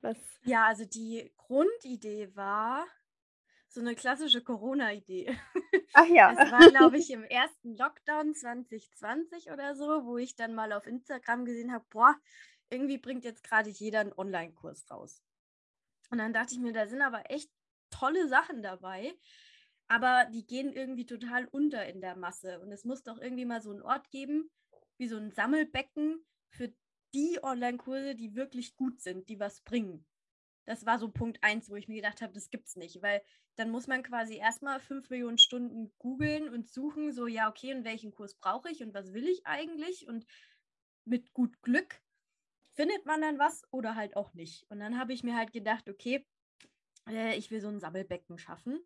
Was? 0.03 0.17
Ja, 0.45 0.67
also 0.67 0.85
die 0.85 1.33
Grundidee 1.37 2.31
war, 2.37 2.87
so 3.69 3.81
eine 3.81 3.95
klassische 3.95 4.43
Corona-Idee. 4.43 5.37
Ach 5.95 6.07
ja. 6.07 6.33
Es 6.33 6.51
war, 6.51 6.71
glaube 6.71 6.99
ich, 6.99 7.11
im 7.11 7.25
ersten 7.25 7.77
Lockdown 7.77 8.35
2020 8.35 9.51
oder 9.51 9.75
so, 9.75 10.05
wo 10.05 10.19
ich 10.19 10.37
dann 10.37 10.55
mal 10.55 10.73
auf 10.73 10.87
Instagram 10.87 11.45
gesehen 11.45 11.73
habe, 11.73 11.85
boah, 11.91 12.17
irgendwie 12.71 12.99
bringt 12.99 13.25
jetzt 13.25 13.45
gerade 13.45 13.71
jeder 13.71 14.01
einen 14.01 14.13
Online-Kurs 14.13 14.91
raus. 14.91 15.23
Und 16.11 16.19
dann 16.19 16.33
dachte 16.33 16.55
ich 16.55 16.61
mir, 16.61 16.73
da 16.73 16.87
sind 16.87 17.03
aber 17.03 17.31
echt 17.31 17.51
tolle 17.91 18.29
Sachen 18.29 18.63
dabei, 18.63 19.15
aber 19.89 20.27
die 20.33 20.47
gehen 20.47 20.73
irgendwie 20.73 21.07
total 21.07 21.47
unter 21.47 21.87
in 21.87 22.01
der 22.01 22.17
Masse. 22.17 22.61
Und 22.61 22.73
es 22.73 22.85
muss 22.85 23.03
doch 23.03 23.19
irgendwie 23.19 23.45
mal 23.45 23.63
so 23.63 23.71
einen 23.71 23.83
Ort 23.83 24.11
geben, 24.11 24.51
wie 24.97 25.09
so 25.09 25.17
ein 25.17 25.31
Sammelbecken 25.31 26.25
für 26.51 26.73
die 27.15 27.39
Online-Kurse, 27.43 28.15
die 28.15 28.35
wirklich 28.35 28.77
gut 28.77 29.01
sind, 29.01 29.29
die 29.29 29.41
was 29.41 29.63
bringen. 29.63 30.07
Das 30.69 30.85
war 30.85 30.99
so 30.99 31.09
Punkt 31.09 31.43
eins, 31.43 31.71
wo 31.71 31.77
ich 31.77 31.89
mir 31.89 31.97
gedacht 31.97 32.21
habe, 32.21 32.35
das 32.35 32.51
gibt's 32.51 32.77
nicht, 32.77 33.01
weil 33.01 33.23
dann 33.57 33.71
muss 33.71 33.87
man 33.87 34.03
quasi 34.03 34.37
erstmal 34.37 34.81
fünf 34.81 35.09
Millionen 35.09 35.39
Stunden 35.39 35.91
googeln 35.99 36.51
und 36.51 36.69
suchen, 36.69 37.11
so, 37.11 37.27
ja, 37.27 37.49
okay, 37.49 37.73
und 37.73 37.85
welchen 37.85 38.11
Kurs 38.13 38.35
brauche 38.35 38.71
ich 38.71 38.83
und 38.83 38.93
was 38.93 39.15
will 39.15 39.27
ich 39.27 39.47
eigentlich? 39.47 40.07
Und 40.07 40.27
mit 41.07 41.33
gut 41.33 41.63
Glück 41.63 42.03
findet 42.75 43.07
man 43.07 43.23
dann 43.23 43.39
was 43.39 43.67
oder 43.73 43.95
halt 43.95 44.15
auch 44.15 44.35
nicht. 44.35 44.71
Und 44.71 44.79
dann 44.81 44.99
habe 44.99 45.15
ich 45.15 45.23
mir 45.23 45.37
halt 45.37 45.55
gedacht, 45.55 45.89
okay, 45.89 46.27
äh, 47.09 47.35
ich 47.39 47.51
will 47.51 47.63
so 47.63 47.69
ein 47.69 47.81
Sammelbecken 47.81 48.37
schaffen. 48.37 48.79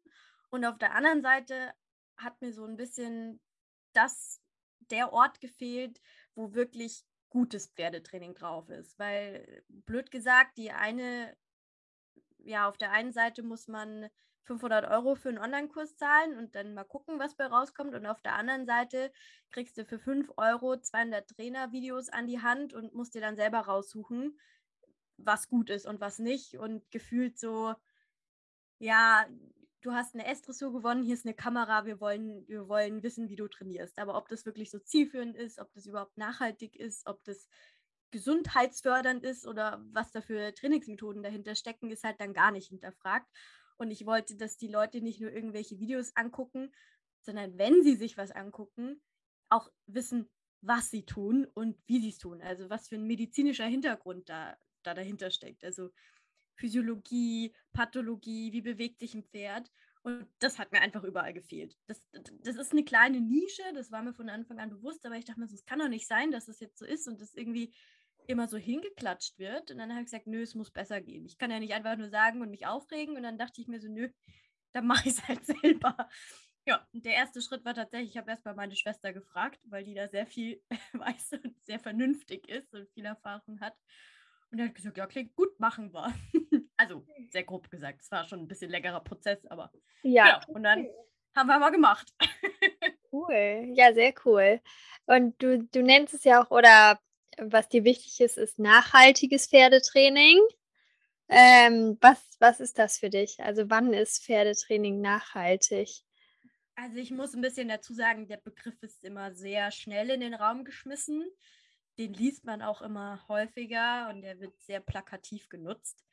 Und 0.50 0.64
auf 0.64 0.79
der 0.79 0.94
anderen 0.94 1.20
Seite 1.20 1.75
hat 2.17 2.40
mir 2.40 2.52
so 2.52 2.64
ein 2.64 2.76
bisschen 2.76 3.40
das, 3.93 4.40
der 4.79 5.12
Ort 5.12 5.40
gefehlt, 5.40 6.00
wo 6.37 6.55
wirklich 6.55 7.05
gutes 7.29 7.67
Pferdetraining 7.67 8.34
drauf 8.34 8.69
ist. 8.69 8.96
Weil, 9.01 9.65
blöd 9.69 10.12
gesagt, 10.12 10.58
die 10.58 10.70
eine, 10.70 11.36
ja, 12.44 12.69
auf 12.69 12.79
der 12.79 12.93
einen 12.93 13.13
Seite 13.13 13.43
muss 13.43 13.69
man 13.69 14.08
500 14.44 14.91
Euro 14.91 15.15
für 15.15 15.29
einen 15.29 15.39
Online-Kurs 15.39 15.96
zahlen 15.96 16.37
und 16.37 16.55
dann 16.55 16.75
mal 16.75 16.84
gucken, 16.84 17.19
was 17.19 17.37
bei 17.37 17.46
rauskommt. 17.46 17.94
Und 17.94 18.06
auf 18.06 18.20
der 18.22 18.34
anderen 18.34 18.67
Seite 18.67 19.13
kriegst 19.51 19.77
du 19.79 19.84
für 19.84 19.99
5 19.99 20.32
Euro 20.37 20.77
200 20.77 21.29
Trainer-Videos 21.29 22.08
an 22.08 22.27
die 22.27 22.41
Hand 22.41 22.75
und 22.75 22.94
musst 22.94 23.15
dir 23.15 23.20
dann 23.20 23.37
selber 23.37 23.61
raussuchen, 23.61 24.39
was 25.17 25.49
gut 25.49 25.70
ist 25.70 25.87
und 25.87 26.01
was 26.01 26.19
nicht. 26.19 26.55
Und 26.55 26.91
gefühlt 26.91 27.39
so, 27.39 27.75
ja, 28.79 29.27
du 29.82 29.93
hast 29.93 30.15
eine 30.15 30.27
S-Dressur 30.27 30.72
gewonnen, 30.72 31.03
hier 31.03 31.15
ist 31.15 31.27
eine 31.27 31.34
Kamera, 31.34 31.84
wir 31.84 32.01
wollen, 32.01 32.46
wir 32.49 32.69
wollen 32.69 33.03
wissen, 33.03 33.29
wie 33.29 33.37
du 33.37 33.49
trainierst. 33.49 33.99
Aber 33.99 34.17
ob 34.17 34.29
das 34.29 34.44
wirklich 34.44 34.70
so 34.70 34.79
zielführend 34.81 35.37
ist, 35.37 35.61
ob 35.61 35.72
das 35.72 35.87
überhaupt 35.87 36.17
nachhaltig 36.17 36.77
ist, 36.77 37.06
ob 37.06 37.22
das 37.25 37.49
gesundheitsfördernd 38.13 39.25
ist 39.25 39.47
oder 39.47 39.85
was 39.93 40.13
da 40.13 40.21
für 40.21 40.55
Trainingsmethoden 40.55 41.23
dahinter 41.23 41.55
stecken, 41.55 41.91
ist 41.91 42.05
halt 42.05 42.21
dann 42.21 42.33
gar 42.33 42.53
nicht 42.53 42.69
hinterfragt. 42.69 43.29
Und 43.79 43.91
ich 43.91 44.07
wollte, 44.07 44.37
dass 44.37 44.57
die 44.57 44.69
Leute 44.69 45.01
nicht 45.01 45.21
nur 45.21 45.33
irgendwelche 45.33 45.81
Videos 45.81 46.15
angucken, 46.15 46.73
sondern 47.23 47.59
wenn 47.59 47.83
sie 47.83 47.97
sich 47.97 48.17
was 48.17 48.31
angucken, 48.31 49.03
auch 49.49 49.71
wissen, 49.87 50.31
was 50.61 50.91
sie 50.91 51.05
tun 51.05 51.47
und 51.55 51.77
wie 51.87 52.01
sie 52.01 52.11
es 52.11 52.19
tun. 52.19 52.41
Also 52.43 52.71
was 52.71 52.89
für 52.89 52.95
ein 52.95 53.07
medizinischer 53.07 53.67
Hintergrund 53.67 54.29
da, 54.29 54.57
da 54.83 54.95
dahinter 54.95 55.31
steckt. 55.31 55.65
Also 55.65 55.91
Physiologie, 56.55 57.53
Pathologie, 57.73 58.53
wie 58.53 58.63
bewegt 58.63 59.01
sich 59.01 59.15
ein 59.15 59.25
Pferd. 59.25 59.71
Und 60.03 60.27
das 60.39 60.59
hat 60.59 60.73
mir 60.73 60.81
einfach 60.81 61.05
überall 61.05 61.33
gefehlt. 61.33 61.77
Das, 61.87 62.03
das 62.13 62.57
ist 62.57 62.73
eine 62.73 62.85
kleine 62.85 63.21
Nische, 63.21 63.63
das 63.75 63.91
war 63.93 64.03
mir 64.03 64.13
von 64.13 64.29
Anfang 64.29 64.59
an 64.59 64.71
bewusst, 64.71 65.07
aber 65.07 65.17
ich 65.17 65.25
dachte 65.25 65.41
mir, 65.41 65.47
es 65.47 65.65
kann 65.65 65.79
doch 65.79 65.89
nicht 65.89 66.09
sein, 66.09 66.33
dass 66.33 66.49
es 66.49 66.59
das 66.59 66.61
jetzt 66.61 66.79
so 66.79 66.85
ist 66.85 67.07
und 67.07 67.21
das 67.21 67.35
irgendwie 67.35 67.73
immer 68.26 68.48
so 68.48 68.56
hingeklatscht 68.56 69.38
wird. 69.38 69.70
Und 69.70 69.79
dann 69.79 69.91
habe 69.91 70.00
ich 70.00 70.06
gesagt, 70.06 70.26
nö, 70.26 70.43
es 70.43 70.55
muss 70.55 70.70
besser 70.70 71.00
gehen. 71.00 71.24
Ich 71.24 71.38
kann 71.38 71.50
ja 71.50 71.58
nicht 71.58 71.72
einfach 71.74 71.96
nur 71.96 72.10
sagen 72.10 72.41
und 72.41 72.50
mich 72.50 72.67
aufregen. 72.67 73.17
Und 73.17 73.22
dann 73.22 73.38
dachte 73.38 73.60
ich 73.60 73.69
mir 73.69 73.81
so, 73.81 73.88
nö, 73.88 74.08
dann 74.72 74.86
mache 74.86 75.08
ich 75.08 75.14
es 75.14 75.29
halt 75.29 75.44
selber. 75.62 76.08
Ja, 76.64 76.86
und 76.93 77.05
der 77.05 77.14
erste 77.14 77.43
Schritt 77.43 77.64
war 77.64 77.74
tatsächlich, 77.74 78.10
ich 78.10 78.17
habe 78.17 78.31
erstmal 78.31 78.55
meine 78.55 78.76
Schwester 78.76 79.12
gefragt, 79.12 79.58
weil 79.64 79.82
die 79.82 79.94
da 79.94 80.08
sehr 80.08 80.26
viel 80.26 80.62
weiß 80.93 81.32
und 81.44 81.56
sehr 81.64 81.81
vernünftig 81.81 82.48
ist 82.48 82.72
und 82.72 82.88
viel 82.91 83.05
Erfahrung 83.05 83.60
hat. 83.60 83.74
Und 84.50 84.58
er 84.58 84.67
hat 84.67 84.74
gesagt, 84.74 84.96
ja, 84.96 85.06
klingt 85.06 85.34
gut, 85.34 85.58
machen 85.58 85.93
wir. 85.93 86.14
also 86.76 87.05
sehr 87.31 87.43
grob 87.43 87.70
gesagt, 87.70 88.02
es 88.02 88.10
war 88.10 88.24
schon 88.24 88.41
ein 88.41 88.48
bisschen 88.48 88.70
längerer 88.70 89.00
Prozess, 89.00 89.44
aber 89.46 89.72
ja. 90.02 90.41
Genau. 90.41 90.56
Und 90.56 90.62
dann 90.62 90.86
haben 91.34 91.46
wir 91.48 91.58
mal 91.58 91.70
gemacht. 91.70 92.12
cool, 93.12 93.72
ja, 93.74 93.93
sehr 93.93 94.14
cool. 94.24 94.60
Und 95.06 95.43
du, 95.43 95.64
du 95.64 95.82
nennst 95.82 96.14
es 96.14 96.24
ja 96.24 96.43
auch, 96.43 96.50
oder 96.50 97.00
was 97.39 97.69
dir 97.69 97.84
wichtig 97.84 98.20
ist, 98.20 98.39
ist 98.39 98.58
nachhaltiges 98.58 99.46
Pferdetraining. 99.46 100.39
Ähm, 101.29 101.96
was, 102.01 102.19
was 102.41 102.60
ist 102.60 102.79
das 102.79 102.98
für 102.98 103.10
dich? 103.10 103.41
Also 103.41 103.70
wann 103.70 103.93
ist 103.93 104.24
Pferdetraining 104.24 105.01
nachhaltig? 105.01 106.03
Also 106.74 106.96
ich 106.96 107.10
muss 107.10 107.34
ein 107.34 107.43
bisschen 107.43 107.69
dazu 107.69 107.94
sagen, 107.94 108.29
der 108.29 108.39
Begriff 108.39 108.82
ist 108.82 109.05
immer 109.05 109.34
sehr 109.34 109.70
schnell 109.70 110.10
in 110.10 110.20
den 110.20 110.34
Raum 110.34 110.65
geschmissen. 110.65 111.24
Den 111.98 112.15
liest 112.15 112.44
man 112.44 112.62
auch 112.62 112.82
immer 112.82 113.27
häufiger 113.29 114.08
und 114.10 114.22
der 114.22 114.41
wird 114.41 114.58
sehr 114.60 114.81
plakativ 114.81 115.48
genutzt. 115.48 116.05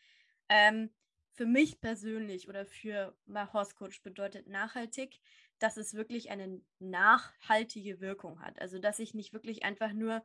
Ähm, 0.49 0.89
für 1.33 1.45
mich 1.45 1.79
persönlich 1.79 2.49
oder 2.49 2.65
für 2.65 3.15
Horse 3.53 3.75
Coach 3.75 4.01
bedeutet 4.03 4.47
nachhaltig, 4.47 5.21
dass 5.59 5.77
es 5.77 5.93
wirklich 5.93 6.31
eine 6.31 6.61
nachhaltige 6.79 8.01
Wirkung 8.01 8.41
hat. 8.41 8.59
Also 8.61 8.79
dass 8.79 8.99
ich 8.99 9.13
nicht 9.13 9.33
wirklich 9.33 9.63
einfach 9.63 9.93
nur 9.93 10.23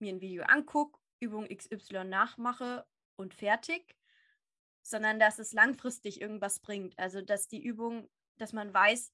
mir 0.00 0.12
ein 0.12 0.20
Video 0.20 0.44
angucke, 0.44 0.98
Übung 1.20 1.48
XY 1.48 2.04
nachmache 2.04 2.86
und 3.16 3.34
fertig, 3.34 3.96
sondern 4.82 5.18
dass 5.18 5.38
es 5.38 5.52
langfristig 5.52 6.20
irgendwas 6.20 6.60
bringt. 6.60 6.98
Also 6.98 7.20
dass 7.20 7.48
die 7.48 7.62
Übung, 7.62 8.08
dass 8.38 8.52
man 8.52 8.72
weiß, 8.72 9.12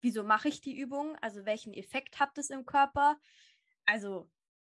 wieso 0.00 0.22
mache 0.22 0.48
ich 0.48 0.60
die 0.60 0.78
Übung, 0.78 1.16
also 1.16 1.44
welchen 1.46 1.74
Effekt 1.74 2.18
hat 2.18 2.36
es 2.38 2.50
im 2.50 2.66
Körper. 2.66 3.18
Also 3.86 4.28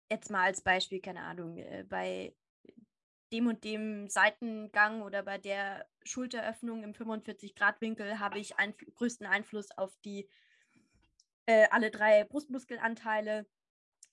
jetzt 0.10 0.30
mal 0.30 0.44
als 0.46 0.62
Beispiel, 0.62 1.02
keine 1.02 1.22
Ahnung, 1.22 1.58
äh, 1.58 1.84
bei 1.88 2.36
dem 3.32 3.48
und 3.48 3.64
dem 3.64 4.08
Seitengang 4.08 5.02
oder 5.02 5.24
bei 5.24 5.38
der 5.38 5.88
Schulteröffnung 6.04 6.84
im 6.84 6.94
45-Grad-Winkel 6.94 8.20
habe 8.20 8.40
ich 8.40 8.58
einf 8.58 8.78
größten 8.96 9.28
Einfluss 9.28 9.72
auf 9.72 9.98
die 10.06 10.30
äh, 11.46 11.68
alle 11.72 11.92
drei 11.92 12.24
Brustmuskelanteile. 12.24 13.46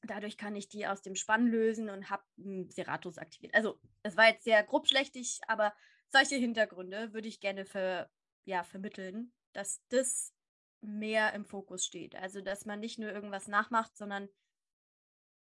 Dadurch 0.07 0.37
kann 0.37 0.57
ich 0.57 0.69
die 0.69 0.87
aus 0.87 1.03
dem 1.03 1.15
Spann 1.15 1.47
lösen 1.47 1.91
und 1.91 2.11
habe 2.11 2.25
Serratus 2.69 3.19
aktiviert. 3.19 3.55
Also, 3.55 3.79
es 4.03 4.17
war 4.17 4.29
jetzt 4.29 4.45
sehr 4.45 4.63
grobschlächtig, 4.63 5.41
aber 5.49 5.75
solche 6.09 6.37
Hintergründe 6.37 7.13
würde 7.13 7.29
ich 7.29 7.41
gerne 7.41 7.65
für, 7.65 8.11
ja, 8.45 8.63
vermitteln, 8.63 9.33
dass 9.53 9.83
das 9.89 10.33
mehr 10.81 11.33
im 11.33 11.45
Fokus 11.45 11.85
steht. 11.85 12.15
Also, 12.17 12.41
dass 12.41 12.67
man 12.67 12.81
nicht 12.81 12.99
nur 12.99 13.11
irgendwas 13.13 13.49
nachmacht, 13.49 13.97
sondern 13.97 14.29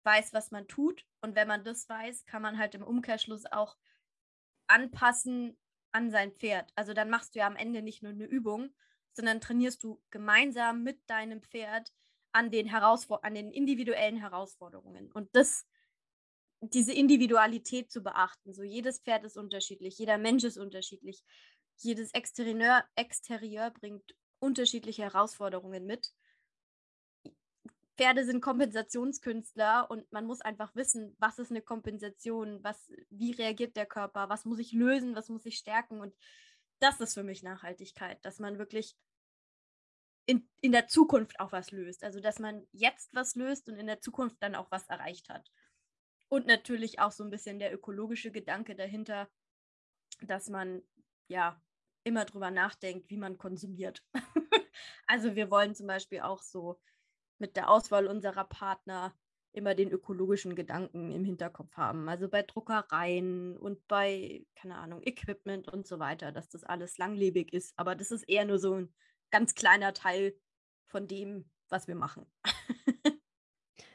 weiß, 0.04 0.32
was 0.32 0.50
man 0.50 0.68
tut. 0.68 1.04
Und 1.20 1.34
wenn 1.34 1.48
man 1.48 1.64
das 1.64 1.88
weiß, 1.88 2.26
kann 2.26 2.40
man 2.40 2.58
halt 2.58 2.74
im 2.74 2.82
Umkehrschluss 2.82 3.44
auch 3.46 3.76
anpassen 4.68 5.58
an 5.92 6.10
sein 6.10 6.32
Pferd. 6.32 6.72
Also 6.76 6.94
dann 6.94 7.10
machst 7.10 7.34
du 7.34 7.40
ja 7.40 7.46
am 7.46 7.56
Ende 7.56 7.82
nicht 7.82 8.02
nur 8.02 8.12
eine 8.12 8.24
Übung, 8.24 8.74
sondern 9.12 9.40
trainierst 9.40 9.82
du 9.82 10.00
gemeinsam 10.10 10.82
mit 10.82 10.98
deinem 11.08 11.42
Pferd 11.42 11.92
an 12.36 12.50
den, 12.50 12.66
Herausfor 12.66 13.24
an 13.24 13.34
den 13.34 13.50
individuellen 13.50 14.18
Herausforderungen. 14.18 15.10
Und 15.10 15.34
das, 15.34 15.64
diese 16.60 16.92
Individualität 16.92 17.90
zu 17.90 18.02
beachten. 18.02 18.52
So 18.52 18.62
jedes 18.62 19.00
Pferd 19.00 19.24
ist 19.24 19.38
unterschiedlich, 19.38 19.98
jeder 19.98 20.18
Mensch 20.18 20.44
ist 20.44 20.58
unterschiedlich, 20.58 21.22
jedes 21.78 22.12
Exterieur, 22.12 22.84
Exterieur 22.94 23.70
bringt 23.70 24.14
unterschiedliche 24.38 25.02
Herausforderungen 25.02 25.86
mit. 25.86 26.12
Pferde 27.96 28.26
sind 28.26 28.42
Kompensationskünstler 28.42 29.90
und 29.90 30.10
man 30.12 30.26
muss 30.26 30.42
einfach 30.42 30.74
wissen, 30.74 31.16
was 31.18 31.38
ist 31.38 31.50
eine 31.50 31.62
Kompensation, 31.62 32.62
was, 32.62 32.92
wie 33.08 33.32
reagiert 33.32 33.76
der 33.76 33.86
Körper, 33.86 34.28
was 34.28 34.44
muss 34.44 34.58
ich 34.58 34.72
lösen, 34.72 35.16
was 35.16 35.30
muss 35.30 35.46
ich 35.46 35.56
stärken. 35.56 36.00
Und 36.02 36.14
das 36.80 37.00
ist 37.00 37.14
für 37.14 37.22
mich 37.22 37.42
Nachhaltigkeit, 37.42 38.22
dass 38.26 38.38
man 38.38 38.58
wirklich 38.58 38.94
in, 40.26 40.48
in 40.60 40.72
der 40.72 40.88
Zukunft 40.88 41.40
auch 41.40 41.52
was 41.52 41.70
löst. 41.70 42.04
Also 42.04 42.20
dass 42.20 42.38
man 42.38 42.66
jetzt 42.72 43.14
was 43.14 43.34
löst 43.36 43.68
und 43.68 43.76
in 43.76 43.86
der 43.86 44.00
Zukunft 44.00 44.36
dann 44.40 44.54
auch 44.54 44.70
was 44.70 44.86
erreicht 44.88 45.28
hat. 45.28 45.50
Und 46.28 46.46
natürlich 46.46 46.98
auch 46.98 47.12
so 47.12 47.22
ein 47.24 47.30
bisschen 47.30 47.58
der 47.58 47.72
ökologische 47.72 48.32
Gedanke 48.32 48.74
dahinter, 48.74 49.28
dass 50.22 50.48
man 50.48 50.82
ja 51.28 51.60
immer 52.02 52.24
drüber 52.24 52.50
nachdenkt, 52.50 53.10
wie 53.10 53.16
man 53.16 53.38
konsumiert. 53.38 54.02
also 55.06 55.36
wir 55.36 55.50
wollen 55.50 55.74
zum 55.74 55.86
Beispiel 55.86 56.20
auch 56.20 56.42
so 56.42 56.80
mit 57.38 57.56
der 57.56 57.70
Auswahl 57.70 58.06
unserer 58.06 58.44
Partner 58.44 59.14
immer 59.52 59.74
den 59.74 59.90
ökologischen 59.90 60.54
Gedanken 60.54 61.12
im 61.12 61.24
Hinterkopf 61.24 61.76
haben. 61.76 62.08
Also 62.08 62.28
bei 62.28 62.42
Druckereien 62.42 63.56
und 63.56 63.86
bei, 63.88 64.44
keine 64.54 64.76
Ahnung, 64.76 65.02
Equipment 65.02 65.68
und 65.68 65.86
so 65.86 65.98
weiter, 65.98 66.30
dass 66.30 66.48
das 66.48 66.62
alles 66.62 66.98
langlebig 66.98 67.52
ist. 67.52 67.72
Aber 67.78 67.94
das 67.94 68.10
ist 68.10 68.24
eher 68.24 68.44
nur 68.44 68.58
so 68.58 68.74
ein 68.74 68.94
ganz 69.30 69.54
kleiner 69.54 69.92
Teil 69.92 70.34
von 70.86 71.06
dem, 71.08 71.48
was 71.68 71.88
wir 71.88 71.94
machen. 71.94 72.26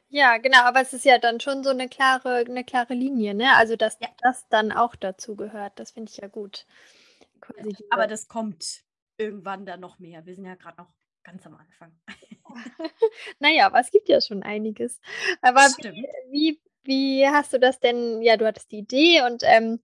ja, 0.10 0.38
genau, 0.38 0.62
aber 0.64 0.82
es 0.82 0.94
ist 0.94 1.06
ja 1.06 1.18
dann 1.18 1.40
schon 1.40 1.64
so 1.64 1.70
eine 1.70 1.90
klare, 1.90 2.46
eine 2.48 2.64
klare 2.64 2.94
Linie, 2.94 3.34
ne? 3.34 3.56
Also 3.56 3.76
dass 3.76 3.98
ja. 4.00 4.10
das 4.22 4.48
dann 4.50 4.72
auch 4.72 4.96
dazu 4.96 5.36
gehört, 5.36 5.80
das 5.80 5.92
finde 5.92 6.12
ich 6.12 6.18
ja 6.18 6.28
gut. 6.28 6.66
Ja, 7.58 7.64
aber 7.90 8.08
das 8.08 8.28
kommt 8.28 8.84
irgendwann 9.18 9.66
dann 9.66 9.80
noch 9.80 10.00
mehr. 10.00 10.26
Wir 10.26 10.36
sind 10.36 10.46
ja 10.46 10.56
gerade 10.56 10.78
noch 10.78 10.94
ganz 11.24 11.46
am 11.46 11.56
Anfang. 11.56 11.92
naja, 13.40 13.68
aber 13.68 13.80
es 13.80 13.92
gibt 13.92 14.10
ja 14.10 14.22
schon 14.22 14.44
einiges. 14.44 15.00
Aber 15.42 15.62
wie, 15.62 16.08
wie, 16.30 16.62
wie, 16.84 17.28
hast 17.28 17.54
du 17.54 17.60
das 17.60 17.80
denn? 17.80 18.22
Ja, 18.22 18.38
du 18.38 18.46
hattest 18.46 18.72
die 18.72 18.80
Idee 18.80 19.22
und 19.24 19.44
ähm, 19.46 19.80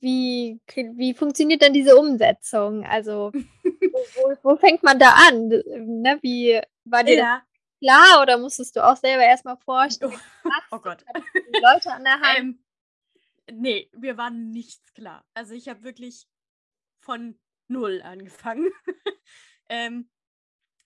wie, 0.00 0.60
wie 0.74 1.14
funktioniert 1.14 1.62
dann 1.62 1.72
diese 1.72 1.96
Umsetzung? 1.96 2.84
Also, 2.84 3.32
wo, 4.14 4.36
wo, 4.42 4.56
fängt 4.56 4.82
man 4.82 4.98
da 4.98 5.12
an? 5.28 5.48
Ne, 5.48 6.18
wie 6.22 6.60
war 6.84 7.04
dir 7.04 7.16
ja. 7.16 7.42
klar 7.80 8.22
oder 8.22 8.38
musstest 8.38 8.76
du 8.76 8.84
auch 8.84 8.96
selber 8.96 9.22
erstmal 9.22 9.56
vorstellen? 9.58 10.12
Oh, 10.44 10.50
oh 10.72 10.78
Gott. 10.78 11.04
Die 11.34 11.60
Leute 11.60 11.92
an 11.92 12.04
der 12.04 12.20
Hand? 12.20 12.38
Ähm, 12.38 12.64
nee, 13.52 13.90
mir 13.96 14.16
war 14.16 14.30
nichts 14.30 14.92
klar. 14.94 15.24
Also, 15.34 15.54
ich 15.54 15.68
habe 15.68 15.82
wirklich 15.82 16.26
von 17.00 17.38
null 17.68 18.02
angefangen. 18.02 18.70
ähm, 19.68 20.10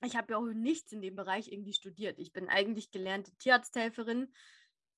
ich 0.04 0.16
habe 0.16 0.32
ja 0.32 0.38
auch 0.38 0.46
nichts 0.46 0.92
in 0.92 1.00
dem 1.00 1.14
Bereich 1.14 1.50
irgendwie 1.50 1.72
studiert. 1.72 2.18
Ich 2.18 2.32
bin 2.32 2.48
eigentlich 2.48 2.90
gelernte 2.90 3.32
Tierarzthelferin, 3.38 4.32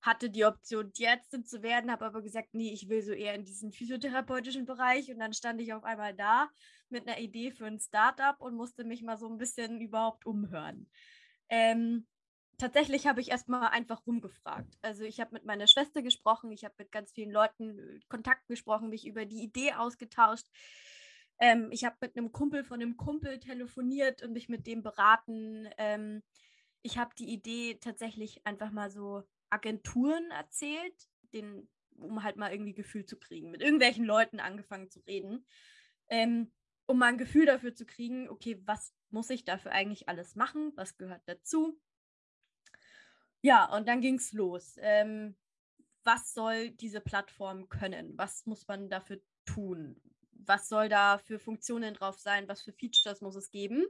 hatte 0.05 0.29
die 0.29 0.45
Option, 0.45 0.93
Tierärztin 0.93 1.45
zu 1.45 1.63
werden, 1.63 1.91
habe 1.91 2.05
aber 2.05 2.21
gesagt, 2.21 2.51
nee, 2.53 2.71
ich 2.73 2.89
will 2.91 3.03
so 3.03 3.13
eher 3.13 3.35
in 3.35 3.45
diesen 3.45 3.73
physiotherapeutischen 3.73 4.67
Bereich. 4.67 5.11
Und 5.11 5.19
dann 5.19 5.33
stand 5.33 5.61
ich 5.63 5.73
auf 5.73 5.83
einmal 5.83 6.15
da 6.15 6.51
mit 6.91 7.09
einer 7.09 7.19
Idee 7.19 7.51
für 7.51 7.67
ein 7.67 7.79
Startup 7.79 8.39
und 8.39 8.55
musste 8.55 8.85
mich 8.85 9.03
mal 9.03 9.17
so 9.17 9.27
ein 9.29 9.39
bisschen 9.39 9.81
überhaupt 9.81 10.27
umhören. 10.27 10.91
Ähm, 11.49 12.07
tatsächlich 12.59 13.07
habe 13.07 13.23
ich 13.23 13.31
erstmal 13.31 13.69
einfach 13.69 14.07
rumgefragt. 14.07 14.77
Also 14.83 15.05
ich 15.05 15.21
habe 15.21 15.33
mit 15.33 15.47
meiner 15.47 15.67
Schwester 15.67 16.03
gesprochen, 16.03 16.53
ich 16.53 16.65
habe 16.65 16.75
mit 16.77 16.93
ganz 16.93 17.11
vielen 17.13 17.31
Leuten 17.31 17.79
äh, 17.79 18.01
Kontakt 18.09 18.47
gesprochen, 18.47 18.91
mich 18.91 19.07
über 19.07 19.25
die 19.25 19.43
Idee 19.43 19.73
ausgetauscht. 19.73 20.47
Ähm, 21.39 21.69
ich 21.71 21.85
habe 21.85 21.97
mit 22.03 22.15
einem 22.15 22.31
Kumpel 22.31 22.63
von 22.63 22.83
einem 22.83 22.99
Kumpel 22.99 23.41
telefoniert 23.41 24.23
und 24.23 24.35
mich 24.35 24.51
mit 24.51 24.67
dem 24.67 24.83
beraten. 24.83 25.67
Ähm, 25.79 26.23
ich 26.83 26.99
habe 26.99 27.15
die 27.19 27.33
Idee 27.33 27.79
tatsächlich 27.81 28.47
einfach 28.47 28.71
mal 28.71 28.91
so 28.91 29.25
Agenturen 29.55 30.31
erzählt, 30.31 31.09
den, 31.33 31.69
um 31.97 32.23
halt 32.23 32.37
mal 32.37 32.53
irgendwie 32.53 32.75
Gefühl 32.75 33.07
zu 33.07 33.19
kriegen. 33.19 33.51
Mit 33.51 33.63
irgendwelchen 33.63 34.05
Leuten 34.05 34.41
angefangen 34.41 34.91
zu 34.91 35.01
reden, 35.01 35.47
ähm, 36.09 36.53
um 36.87 36.99
mal 36.99 37.07
ein 37.07 37.19
Gefühl 37.19 37.47
dafür 37.47 37.75
zu 37.75 37.87
kriegen, 37.87 38.29
okay, 38.29 38.61
was 38.65 38.95
muss 39.11 39.31
ich 39.31 39.45
dafür 39.45 39.73
eigentlich 39.73 40.09
alles 40.09 40.37
machen? 40.37 40.73
Was 40.77 40.97
gehört 40.99 41.23
dazu? 41.27 41.81
Ja, 43.41 43.65
und 43.75 43.89
dann 43.89 44.01
ging 44.01 44.17
es 44.17 44.33
los. 44.33 44.77
Ähm, 44.81 45.37
was 46.03 46.35
soll 46.35 46.71
diese 46.71 47.01
Plattform 47.01 47.69
können? 47.69 48.17
Was 48.19 48.45
muss 48.47 48.69
man 48.69 48.91
dafür 48.91 49.21
tun? 49.45 50.01
was 50.47 50.69
soll 50.69 50.89
da 50.89 51.19
für 51.19 51.39
Funktionen 51.39 51.95
drauf 51.95 52.19
sein, 52.19 52.49
was 52.49 52.63
für 52.63 52.73
Features 52.73 53.21
muss 53.21 53.37
es 53.37 53.51
geben. 53.51 53.85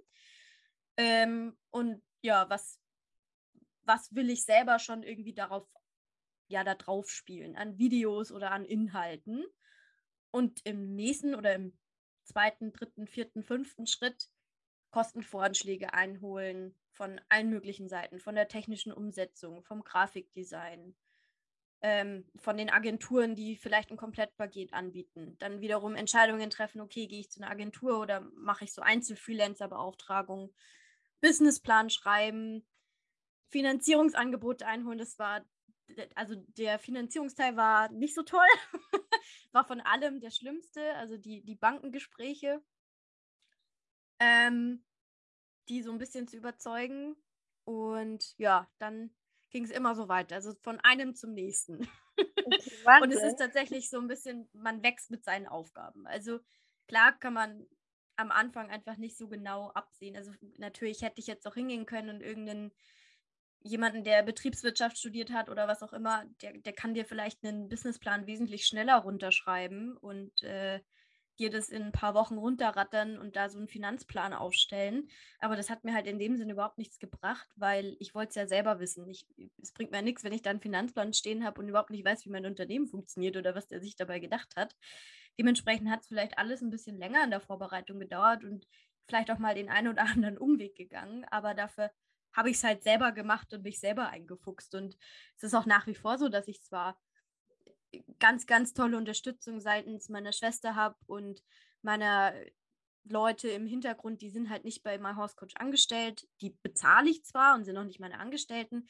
Ähm, 0.96 1.56
und 1.70 2.02
ja, 2.22 2.48
was, 2.48 2.80
was 3.84 4.14
will 4.14 4.30
ich 4.30 4.44
selber 4.44 4.78
schon 4.78 5.02
irgendwie 5.02 5.34
darauf, 5.34 5.66
ja, 6.48 6.64
da 6.64 6.74
drauf 6.74 7.10
spielen, 7.10 7.56
an 7.56 7.78
Videos 7.78 8.32
oder 8.32 8.50
an 8.50 8.64
Inhalten. 8.64 9.44
Und 10.30 10.64
im 10.64 10.94
nächsten 10.94 11.34
oder 11.34 11.54
im 11.54 11.76
zweiten, 12.24 12.72
dritten, 12.72 13.06
vierten, 13.06 13.42
fünften 13.42 13.86
Schritt 13.86 14.28
Kostenvoranschläge 14.90 15.92
einholen 15.92 16.74
von 16.92 17.20
allen 17.28 17.50
möglichen 17.50 17.88
Seiten, 17.88 18.20
von 18.20 18.36
der 18.36 18.46
technischen 18.46 18.92
Umsetzung, 18.92 19.64
vom 19.64 19.82
Grafikdesign, 19.82 20.94
ähm, 21.82 22.24
von 22.36 22.56
den 22.56 22.70
Agenturen, 22.70 23.34
die 23.34 23.56
vielleicht 23.56 23.90
ein 23.90 23.96
Komplettpaket 23.96 24.72
anbieten. 24.72 25.36
Dann 25.40 25.60
wiederum 25.60 25.96
Entscheidungen 25.96 26.48
treffen, 26.48 26.80
okay, 26.80 27.08
gehe 27.08 27.20
ich 27.20 27.30
zu 27.30 27.42
einer 27.42 27.50
Agentur 27.50 27.98
oder 27.98 28.20
mache 28.36 28.64
ich 28.64 28.72
so 28.72 28.82
Einzelfreelancer-Beauftragungen, 28.82 30.54
Businessplan 31.20 31.90
schreiben, 31.90 32.64
Finanzierungsangebote 33.50 34.66
einholen. 34.66 34.98
Das 34.98 35.18
war, 35.18 35.44
also 36.14 36.34
der 36.56 36.78
Finanzierungsteil 36.78 37.56
war 37.56 37.90
nicht 37.90 38.14
so 38.14 38.22
toll. 38.22 38.46
war 39.52 39.64
von 39.64 39.80
allem 39.80 40.20
der 40.20 40.30
Schlimmste, 40.30 40.94
also 40.96 41.16
die, 41.16 41.42
die 41.42 41.54
Bankengespräche, 41.54 42.62
ähm, 44.18 44.84
die 45.68 45.82
so 45.82 45.92
ein 45.92 45.98
bisschen 45.98 46.28
zu 46.28 46.36
überzeugen. 46.36 47.16
Und 47.64 48.34
ja, 48.38 48.68
dann 48.78 49.14
ging 49.50 49.64
es 49.64 49.70
immer 49.70 49.94
so 49.94 50.08
weiter, 50.08 50.34
also 50.34 50.52
von 50.62 50.80
einem 50.80 51.14
zum 51.14 51.32
nächsten. 51.32 51.88
Okay, 52.16 52.70
und 53.02 53.12
es 53.12 53.22
ist 53.22 53.36
tatsächlich 53.36 53.88
so 53.88 53.98
ein 53.98 54.08
bisschen, 54.08 54.48
man 54.52 54.82
wächst 54.82 55.10
mit 55.10 55.24
seinen 55.24 55.46
Aufgaben. 55.46 56.06
Also 56.06 56.40
klar 56.88 57.18
kann 57.18 57.34
man 57.34 57.66
am 58.16 58.30
Anfang 58.30 58.70
einfach 58.70 58.96
nicht 58.96 59.16
so 59.16 59.28
genau 59.28 59.70
absehen. 59.70 60.16
Also 60.16 60.32
natürlich 60.58 61.02
hätte 61.02 61.20
ich 61.20 61.26
jetzt 61.26 61.46
auch 61.46 61.54
hingehen 61.54 61.86
können 61.86 62.10
und 62.10 62.20
irgendeinen 62.20 62.72
jemanden, 63.64 64.04
der 64.04 64.22
Betriebswirtschaft 64.22 64.98
studiert 64.98 65.32
hat 65.32 65.48
oder 65.48 65.66
was 65.66 65.82
auch 65.82 65.92
immer, 65.92 66.24
der, 66.42 66.52
der 66.52 66.74
kann 66.74 66.94
dir 66.94 67.06
vielleicht 67.06 67.44
einen 67.44 67.68
Businessplan 67.68 68.26
wesentlich 68.26 68.66
schneller 68.66 68.96
runterschreiben 68.98 69.96
und 69.96 70.42
äh, 70.42 70.80
dir 71.38 71.50
das 71.50 71.70
in 71.70 71.82
ein 71.82 71.92
paar 71.92 72.14
Wochen 72.14 72.36
runterrattern 72.36 73.18
und 73.18 73.36
da 73.36 73.48
so 73.48 73.58
einen 73.58 73.66
Finanzplan 73.66 74.34
aufstellen. 74.34 75.08
Aber 75.40 75.56
das 75.56 75.70
hat 75.70 75.82
mir 75.82 75.94
halt 75.94 76.06
in 76.06 76.18
dem 76.18 76.36
Sinne 76.36 76.52
überhaupt 76.52 76.78
nichts 76.78 76.98
gebracht, 76.98 77.48
weil 77.56 77.96
ich 77.98 78.14
wollte 78.14 78.28
es 78.28 78.34
ja 78.36 78.46
selber 78.46 78.78
wissen. 78.80 79.08
Ich, 79.08 79.26
es 79.60 79.72
bringt 79.72 79.90
mir 79.90 80.02
nichts, 80.02 80.22
wenn 80.24 80.32
ich 80.32 80.42
da 80.42 80.50
einen 80.50 80.60
Finanzplan 80.60 81.14
stehen 81.14 81.44
habe 81.44 81.60
und 81.60 81.68
überhaupt 81.68 81.90
nicht 81.90 82.04
weiß, 82.04 82.24
wie 82.26 82.30
mein 82.30 82.46
Unternehmen 82.46 82.86
funktioniert 82.86 83.36
oder 83.36 83.54
was 83.54 83.66
der 83.66 83.80
sich 83.80 83.96
dabei 83.96 84.20
gedacht 84.20 84.54
hat. 84.56 84.76
Dementsprechend 85.38 85.90
hat 85.90 86.02
es 86.02 86.08
vielleicht 86.08 86.38
alles 86.38 86.62
ein 86.62 86.70
bisschen 86.70 86.98
länger 86.98 87.24
in 87.24 87.30
der 87.30 87.40
Vorbereitung 87.40 87.98
gedauert 87.98 88.44
und 88.44 88.68
vielleicht 89.08 89.30
auch 89.30 89.38
mal 89.38 89.54
den 89.54 89.70
einen 89.70 89.88
oder 89.88 90.02
anderen 90.02 90.38
Umweg 90.38 90.76
gegangen. 90.76 91.24
Aber 91.30 91.54
dafür 91.54 91.90
habe 92.34 92.50
ich 92.50 92.56
es 92.56 92.64
halt 92.64 92.82
selber 92.82 93.12
gemacht 93.12 93.52
und 93.52 93.62
mich 93.62 93.78
selber 93.78 94.08
eingefuchst. 94.08 94.74
Und 94.74 94.96
es 95.36 95.44
ist 95.44 95.54
auch 95.54 95.66
nach 95.66 95.86
wie 95.86 95.94
vor 95.94 96.18
so, 96.18 96.28
dass 96.28 96.48
ich 96.48 96.62
zwar 96.62 96.98
ganz, 98.18 98.46
ganz 98.46 98.74
tolle 98.74 98.96
Unterstützung 98.96 99.60
seitens 99.60 100.08
meiner 100.08 100.32
Schwester 100.32 100.74
habe 100.74 100.96
und 101.06 101.42
meiner 101.82 102.34
Leute 103.04 103.48
im 103.48 103.66
Hintergrund, 103.66 104.22
die 104.22 104.30
sind 104.30 104.48
halt 104.50 104.64
nicht 104.64 104.82
bei 104.82 104.98
My 104.98 105.14
Horse 105.14 105.36
Coach 105.36 105.54
angestellt. 105.56 106.26
Die 106.40 106.56
bezahle 106.62 107.10
ich 107.10 107.24
zwar 107.24 107.54
und 107.54 107.64
sind 107.64 107.74
noch 107.74 107.84
nicht 107.84 108.00
meine 108.00 108.18
Angestellten, 108.18 108.88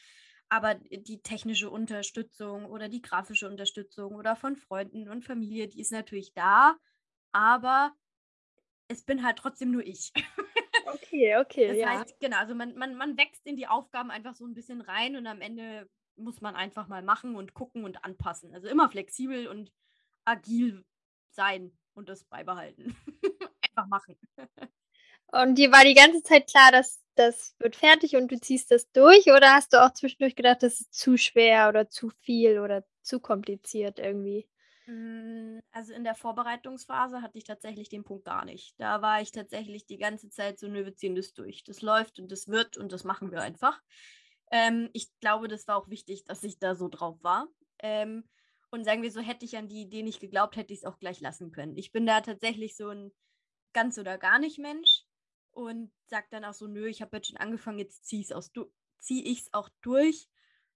aber 0.48 0.74
die 0.74 1.20
technische 1.22 1.68
Unterstützung 1.68 2.66
oder 2.66 2.88
die 2.88 3.02
grafische 3.02 3.48
Unterstützung 3.48 4.14
oder 4.14 4.36
von 4.36 4.56
Freunden 4.56 5.08
und 5.08 5.24
Familie, 5.24 5.68
die 5.68 5.80
ist 5.80 5.92
natürlich 5.92 6.32
da, 6.32 6.76
aber 7.32 7.92
es 8.88 9.02
bin 9.02 9.24
halt 9.24 9.38
trotzdem 9.38 9.72
nur 9.72 9.84
ich. 9.84 10.12
Okay, 10.94 11.36
okay. 11.36 11.68
Das 11.68 11.76
ja. 11.76 11.98
heißt, 11.98 12.20
genau, 12.20 12.36
also 12.38 12.54
man, 12.54 12.74
man, 12.76 12.94
man 12.94 13.16
wächst 13.16 13.46
in 13.46 13.56
die 13.56 13.66
Aufgaben 13.66 14.10
einfach 14.10 14.34
so 14.34 14.46
ein 14.46 14.54
bisschen 14.54 14.80
rein 14.80 15.16
und 15.16 15.26
am 15.26 15.40
Ende 15.40 15.88
muss 16.16 16.40
man 16.40 16.54
einfach 16.54 16.86
mal 16.88 17.02
machen 17.02 17.36
und 17.36 17.54
gucken 17.54 17.84
und 17.84 18.04
anpassen. 18.04 18.54
Also 18.54 18.68
immer 18.68 18.88
flexibel 18.88 19.48
und 19.48 19.72
agil 20.24 20.84
sein 21.30 21.76
und 21.94 22.08
das 22.08 22.24
beibehalten. 22.24 22.96
einfach 23.62 23.88
machen. 23.88 24.16
Und 25.32 25.56
dir 25.56 25.72
war 25.72 25.84
die 25.84 25.94
ganze 25.94 26.22
Zeit 26.22 26.48
klar, 26.48 26.70
dass 26.70 27.02
das 27.16 27.54
wird 27.58 27.76
fertig 27.76 28.16
und 28.16 28.30
du 28.30 28.40
ziehst 28.40 28.70
das 28.70 28.90
durch 28.92 29.26
oder 29.26 29.54
hast 29.54 29.72
du 29.72 29.82
auch 29.82 29.92
zwischendurch 29.92 30.36
gedacht, 30.36 30.62
das 30.62 30.80
ist 30.80 30.94
zu 30.94 31.16
schwer 31.16 31.68
oder 31.68 31.88
zu 31.88 32.10
viel 32.10 32.58
oder 32.58 32.84
zu 33.02 33.20
kompliziert 33.20 33.98
irgendwie? 33.98 34.48
Hm, 34.86 35.62
also 35.70 35.94
in 35.94 36.04
der 36.04 36.14
Vorbereitungsphase 36.14 37.22
hatte 37.22 37.38
ich 37.38 37.44
tatsächlich 37.44 37.88
den 37.88 38.04
Punkt 38.04 38.24
gar 38.26 38.44
nicht. 38.44 38.74
Da 38.78 39.00
war 39.00 39.20
ich 39.22 39.32
tatsächlich 39.32 39.86
die 39.86 39.96
ganze 39.96 40.28
Zeit 40.28 40.58
so, 40.58 40.68
nö, 40.68 40.84
wir 40.84 40.94
ziehen 40.94 41.14
das 41.14 41.32
durch. 41.32 41.64
Das 41.64 41.80
läuft 41.80 42.18
und 42.18 42.30
das 42.30 42.48
wird 42.48 42.76
und 42.76 42.92
das 42.92 43.04
machen 43.04 43.30
wir 43.32 43.40
einfach. 43.40 43.80
Ähm, 44.50 44.90
ich 44.92 45.08
glaube, 45.20 45.48
das 45.48 45.66
war 45.66 45.76
auch 45.76 45.88
wichtig, 45.88 46.24
dass 46.24 46.42
ich 46.42 46.58
da 46.58 46.74
so 46.74 46.88
drauf 46.88 47.22
war. 47.22 47.48
Ähm, 47.78 48.28
und 48.70 48.84
sagen 48.84 49.02
wir 49.02 49.10
so, 49.10 49.20
hätte 49.20 49.44
ich 49.44 49.56
an 49.56 49.68
die 49.68 49.82
Idee 49.82 50.02
nicht 50.02 50.20
geglaubt, 50.20 50.56
hätte 50.56 50.74
ich 50.74 50.80
es 50.80 50.84
auch 50.84 50.98
gleich 50.98 51.20
lassen 51.20 51.50
können. 51.52 51.76
Ich 51.76 51.92
bin 51.92 52.06
da 52.06 52.20
tatsächlich 52.20 52.76
so 52.76 52.88
ein 52.88 53.12
ganz 53.72 53.98
oder 53.98 54.18
gar 54.18 54.38
nicht 54.38 54.58
Mensch 54.58 55.04
und 55.52 55.92
sage 56.06 56.26
dann 56.30 56.44
auch 56.44 56.54
so, 56.54 56.66
nö, 56.66 56.86
ich 56.88 57.00
habe 57.00 57.16
jetzt 57.16 57.28
schon 57.28 57.36
angefangen, 57.38 57.78
jetzt 57.78 58.04
ziehe 58.06 58.20
ich 58.20 58.30
es 58.30 59.52
auch 59.52 59.68
durch. 59.80 60.28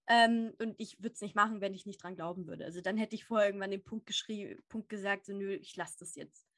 Ähm, 0.08 0.54
und 0.58 0.74
ich 0.78 1.02
würde 1.02 1.14
es 1.14 1.20
nicht 1.20 1.36
machen, 1.36 1.60
wenn 1.60 1.74
ich 1.74 1.84
nicht 1.84 2.02
dran 2.02 2.16
glauben 2.16 2.46
würde. 2.46 2.64
Also 2.64 2.80
dann 2.80 2.96
hätte 2.96 3.14
ich 3.14 3.26
vorher 3.26 3.48
irgendwann 3.48 3.70
den 3.70 3.84
Punkt 3.84 4.06
geschrieben, 4.06 4.62
Punkt 4.68 4.88
gesagt, 4.88 5.26
so 5.26 5.34
nö, 5.34 5.52
ich 5.54 5.76
lasse 5.76 5.98
das 6.00 6.14
jetzt. 6.14 6.48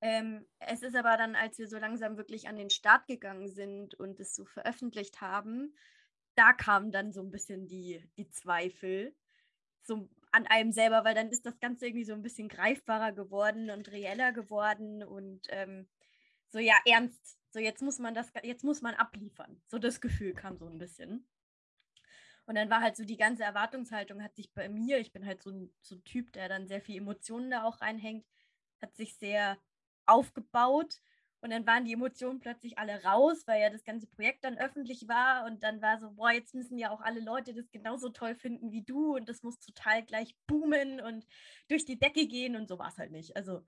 Ähm, 0.00 0.46
es 0.58 0.82
ist 0.82 0.96
aber 0.96 1.16
dann, 1.16 1.34
als 1.34 1.58
wir 1.58 1.68
so 1.68 1.78
langsam 1.78 2.16
wirklich 2.16 2.48
an 2.48 2.56
den 2.56 2.70
Start 2.70 3.06
gegangen 3.06 3.48
sind 3.48 3.94
und 3.94 4.20
es 4.20 4.34
so 4.34 4.44
veröffentlicht 4.44 5.20
haben, 5.20 5.74
da 6.34 6.52
kamen 6.52 6.92
dann 6.92 7.12
so 7.12 7.20
ein 7.22 7.30
bisschen 7.30 7.66
die, 7.66 8.02
die 8.16 8.30
Zweifel 8.30 9.14
so 9.82 10.08
an 10.32 10.46
einem 10.46 10.72
selber, 10.72 11.04
weil 11.04 11.14
dann 11.14 11.30
ist 11.30 11.46
das 11.46 11.58
Ganze 11.60 11.86
irgendwie 11.86 12.04
so 12.04 12.12
ein 12.12 12.22
bisschen 12.22 12.48
greifbarer 12.48 13.12
geworden 13.12 13.70
und 13.70 13.90
reeller 13.90 14.32
geworden 14.32 15.02
und 15.02 15.46
ähm, 15.48 15.88
so 16.48 16.58
ja 16.58 16.74
ernst. 16.86 17.38
So 17.50 17.58
jetzt 17.60 17.82
muss 17.82 17.98
man 17.98 18.14
das, 18.14 18.30
jetzt 18.42 18.64
muss 18.64 18.82
man 18.82 18.94
abliefern. 18.94 19.60
So 19.66 19.78
das 19.78 20.00
Gefühl 20.00 20.34
kam 20.34 20.58
so 20.58 20.66
ein 20.66 20.78
bisschen. 20.78 21.26
Und 22.46 22.54
dann 22.54 22.70
war 22.70 22.80
halt 22.80 22.96
so 22.96 23.04
die 23.04 23.16
ganze 23.16 23.42
Erwartungshaltung 23.42 24.22
hat 24.22 24.36
sich 24.36 24.52
bei 24.52 24.68
mir, 24.68 24.98
ich 24.98 25.12
bin 25.12 25.26
halt 25.26 25.42
so 25.42 25.50
ein, 25.50 25.72
so 25.82 25.96
ein 25.96 26.04
Typ, 26.04 26.32
der 26.32 26.48
dann 26.48 26.68
sehr 26.68 26.80
viel 26.80 26.96
Emotionen 26.96 27.50
da 27.50 27.64
auch 27.64 27.80
reinhängt, 27.80 28.24
hat 28.80 28.96
sich 28.96 29.16
sehr 29.16 29.58
aufgebaut. 30.06 31.00
Und 31.40 31.50
dann 31.50 31.66
waren 31.66 31.84
die 31.84 31.92
Emotionen 31.92 32.40
plötzlich 32.40 32.78
alle 32.78 33.02
raus, 33.04 33.46
weil 33.46 33.60
ja 33.60 33.68
das 33.70 33.84
ganze 33.84 34.06
Projekt 34.06 34.44
dann 34.44 34.58
öffentlich 34.58 35.06
war. 35.06 35.44
Und 35.44 35.62
dann 35.62 35.82
war 35.82 35.98
so, 35.98 36.10
boah, 36.12 36.30
jetzt 36.30 36.54
müssen 36.54 36.78
ja 36.78 36.90
auch 36.90 37.00
alle 37.00 37.20
Leute 37.20 37.52
das 37.52 37.70
genauso 37.70 38.08
toll 38.08 38.34
finden 38.34 38.72
wie 38.72 38.82
du. 38.82 39.16
Und 39.16 39.28
das 39.28 39.42
muss 39.42 39.58
total 39.58 40.04
gleich 40.04 40.36
boomen 40.46 41.00
und 41.00 41.26
durch 41.68 41.84
die 41.84 41.98
Decke 41.98 42.26
gehen. 42.26 42.56
Und 42.56 42.68
so 42.68 42.78
war 42.78 42.88
es 42.88 42.98
halt 42.98 43.10
nicht. 43.10 43.36
Also 43.36 43.62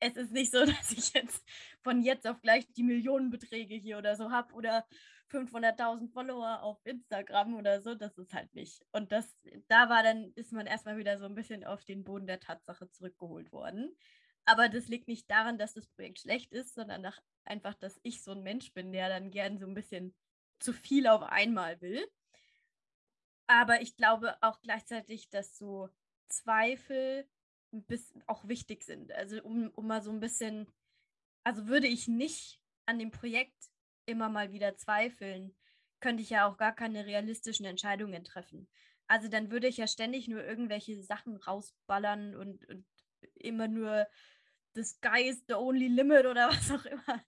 es 0.00 0.16
ist 0.16 0.32
nicht 0.32 0.52
so, 0.52 0.64
dass 0.66 0.92
ich 0.92 1.12
jetzt 1.12 1.44
von 1.82 2.02
jetzt 2.02 2.26
auf 2.26 2.40
gleich 2.40 2.70
die 2.72 2.82
Millionenbeträge 2.82 3.74
hier 3.74 3.98
oder 3.98 4.16
so 4.16 4.30
habe 4.30 4.52
oder 4.54 4.86
500.000 5.30 6.10
Follower 6.10 6.62
auf 6.62 6.78
Instagram 6.84 7.54
oder 7.54 7.80
so, 7.82 7.94
das 7.94 8.16
ist 8.18 8.32
halt 8.32 8.54
nicht. 8.54 8.84
Und 8.92 9.12
das, 9.12 9.26
da 9.68 9.88
war 9.88 10.02
dann, 10.02 10.32
ist 10.34 10.52
man 10.52 10.66
erstmal 10.66 10.96
wieder 10.96 11.18
so 11.18 11.26
ein 11.26 11.34
bisschen 11.34 11.64
auf 11.64 11.84
den 11.84 12.04
Boden 12.04 12.26
der 12.26 12.40
Tatsache 12.40 12.90
zurückgeholt 12.90 13.52
worden. 13.52 13.96
Aber 14.44 14.68
das 14.68 14.88
liegt 14.88 15.08
nicht 15.08 15.30
daran, 15.30 15.58
dass 15.58 15.74
das 15.74 15.86
Projekt 15.88 16.20
schlecht 16.20 16.52
ist, 16.52 16.74
sondern 16.74 17.02
nach, 17.02 17.20
einfach, 17.44 17.74
dass 17.74 18.00
ich 18.02 18.22
so 18.22 18.32
ein 18.32 18.42
Mensch 18.42 18.72
bin, 18.72 18.92
der 18.92 19.08
dann 19.08 19.30
gern 19.30 19.58
so 19.58 19.66
ein 19.66 19.74
bisschen 19.74 20.14
zu 20.58 20.72
viel 20.72 21.06
auf 21.06 21.22
einmal 21.22 21.80
will. 21.80 22.06
Aber 23.46 23.80
ich 23.82 23.96
glaube 23.96 24.36
auch 24.42 24.60
gleichzeitig, 24.60 25.28
dass 25.30 25.58
so 25.58 25.88
Zweifel 26.28 27.28
bis 27.70 28.14
auch 28.26 28.46
wichtig 28.48 28.84
sind. 28.84 29.12
Also 29.12 29.42
um, 29.42 29.70
um 29.74 29.86
mal 29.86 30.02
so 30.02 30.10
ein 30.10 30.20
bisschen, 30.20 30.66
also 31.44 31.66
würde 31.66 31.86
ich 31.86 32.08
nicht 32.08 32.60
an 32.86 32.98
dem 32.98 33.10
Projekt 33.10 33.70
immer 34.08 34.28
mal 34.28 34.52
wieder 34.52 34.76
zweifeln, 34.76 35.54
könnte 36.00 36.22
ich 36.22 36.30
ja 36.30 36.46
auch 36.46 36.56
gar 36.56 36.74
keine 36.74 37.06
realistischen 37.06 37.66
Entscheidungen 37.66 38.24
treffen. 38.24 38.68
Also 39.06 39.28
dann 39.28 39.50
würde 39.50 39.68
ich 39.68 39.78
ja 39.78 39.86
ständig 39.86 40.28
nur 40.28 40.44
irgendwelche 40.44 41.02
Sachen 41.02 41.36
rausballern 41.36 42.34
und, 42.34 42.68
und 42.68 42.86
immer 43.34 43.68
nur 43.68 44.06
the 44.74 44.84
sky 44.84 45.22
is 45.28 45.44
the 45.48 45.54
only 45.54 45.88
limit 45.88 46.26
oder 46.26 46.48
was 46.50 46.70
auch 46.70 46.84
immer 46.84 47.24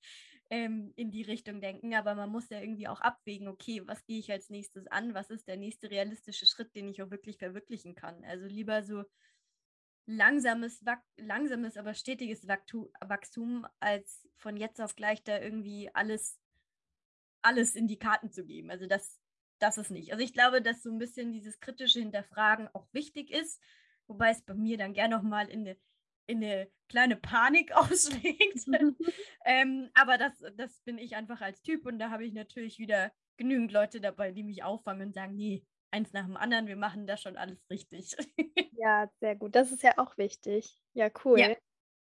ähm, 0.50 0.92
in 0.96 1.10
die 1.10 1.22
Richtung 1.22 1.60
denken. 1.60 1.94
Aber 1.94 2.14
man 2.14 2.30
muss 2.30 2.48
ja 2.50 2.60
irgendwie 2.60 2.88
auch 2.88 3.00
abwägen, 3.00 3.48
okay, 3.48 3.82
was 3.86 4.04
gehe 4.04 4.18
ich 4.18 4.30
als 4.30 4.50
nächstes 4.50 4.86
an? 4.88 5.14
Was 5.14 5.30
ist 5.30 5.48
der 5.48 5.56
nächste 5.56 5.90
realistische 5.90 6.46
Schritt, 6.46 6.74
den 6.74 6.88
ich 6.88 7.02
auch 7.02 7.10
wirklich 7.10 7.38
verwirklichen 7.38 7.94
kann? 7.94 8.24
Also 8.24 8.46
lieber 8.46 8.82
so 8.82 9.04
langsames, 10.06 10.82
langsames, 11.16 11.76
aber 11.76 11.94
stetiges 11.94 12.46
Wachstum, 12.46 13.66
als 13.78 14.28
von 14.36 14.56
jetzt 14.56 14.80
auf 14.80 14.96
gleich 14.96 15.22
da 15.22 15.40
irgendwie 15.40 15.90
alles 15.94 16.38
alles 17.42 17.74
in 17.74 17.87
die 17.87 17.98
Karten 17.98 18.31
zu 18.31 18.44
geben. 18.44 18.70
Also 18.70 18.87
das, 18.87 19.20
das 19.59 19.79
ist 19.79 19.90
nicht. 19.90 20.12
Also 20.12 20.24
ich 20.24 20.33
glaube, 20.33 20.62
dass 20.62 20.83
so 20.83 20.90
ein 20.90 20.98
bisschen 20.98 21.33
dieses 21.33 21.61
kritische 21.61 22.00
Hinterfragen 22.00 22.68
auch 22.72 22.87
wichtig 22.92 23.31
ist, 23.31 23.61
wobei 24.07 24.31
es 24.31 24.42
bei 24.42 24.55
mir 24.55 24.79
dann 24.79 24.92
gerne 24.92 25.16
nochmal 25.16 25.48
in 25.48 25.61
eine, 25.61 25.76
in 26.26 26.38
eine 26.38 26.70
kleine 26.88 27.16
Panik 27.16 27.72
ausschlägt. 27.76 28.66
ähm, 29.44 29.90
aber 29.94 30.18
das, 30.18 30.33
das 30.57 30.81
bin 30.83 30.98
ich 30.98 31.16
einfach 31.16 31.40
als 31.40 31.62
Typ 31.62 31.87
und 31.87 31.98
da 31.98 32.11
habe 32.11 32.24
ich 32.24 32.33
natürlich 32.33 32.79
wieder 32.79 33.12
genügend 33.37 33.72
Leute 33.72 34.00
dabei, 34.00 34.33
die 34.33 34.42
mich 34.42 34.62
auffangen 34.62 35.09
und 35.09 35.14
sagen, 35.14 35.35
nee, 35.35 35.64
eins 35.90 36.12
nach 36.12 36.26
dem 36.26 36.37
anderen, 36.37 36.66
wir 36.66 36.76
machen 36.76 37.07
das 37.07 37.22
schon 37.22 37.37
alles 37.37 37.59
richtig. 37.70 38.14
ja, 38.72 39.11
sehr 39.20 39.37
gut. 39.37 39.55
Das 39.55 39.72
ist 39.72 39.83
ja 39.83 39.96
auch 39.96 40.18
wichtig. 40.18 40.81
Ja, 40.92 41.11
cool. 41.24 41.40
Ja. 41.40 41.57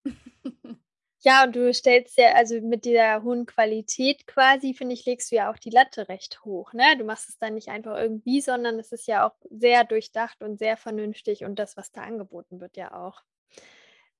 Ja, 1.21 1.43
und 1.43 1.55
du 1.55 1.73
stellst 1.73 2.17
ja, 2.17 2.34
also 2.36 2.62
mit 2.62 2.86
dieser 2.86 3.23
hohen 3.23 3.45
Qualität 3.45 4.25
quasi, 4.25 4.73
finde 4.73 4.93
ich, 4.93 5.05
legst 5.05 5.32
du 5.32 5.36
ja 5.36 5.51
auch 5.51 5.58
die 5.58 5.69
Latte 5.69 6.08
recht 6.08 6.45
hoch, 6.45 6.71
ne? 6.73 6.95
Du 6.97 7.03
machst 7.03 7.27
es 7.27 7.38
dann 7.38 7.55
nicht 7.55 7.67
einfach 7.67 7.97
irgendwie, 7.97 8.39
sondern 8.39 8.79
es 8.79 8.93
ist 8.93 9.05
ja 9.08 9.27
auch 9.27 9.36
sehr 9.49 9.84
durchdacht 9.84 10.41
und 10.41 10.60
sehr 10.60 10.77
vernünftig 10.77 11.43
und 11.43 11.60
das, 11.60 11.75
was 11.75 11.91
da 11.91 12.01
angeboten 12.01 12.62
wird, 12.62 12.77
ja 12.77 12.93
auch. 12.93 13.21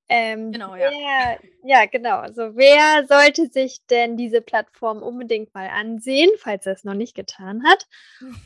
Ähm, 0.10 0.52
genau, 0.52 0.76
ja. 0.76 0.90
Wer, 0.90 1.40
ja, 1.64 1.86
genau. 1.86 2.18
Also 2.18 2.56
wer 2.56 3.06
sollte 3.08 3.48
sich 3.48 3.86
denn 3.86 4.18
diese 4.18 4.42
Plattform 4.42 5.04
unbedingt 5.04 5.54
mal 5.54 5.70
ansehen, 5.70 6.32
falls 6.38 6.66
er 6.66 6.74
es 6.74 6.84
noch 6.84 6.96
nicht 6.96 7.16
getan 7.16 7.64
hat? 7.64 7.88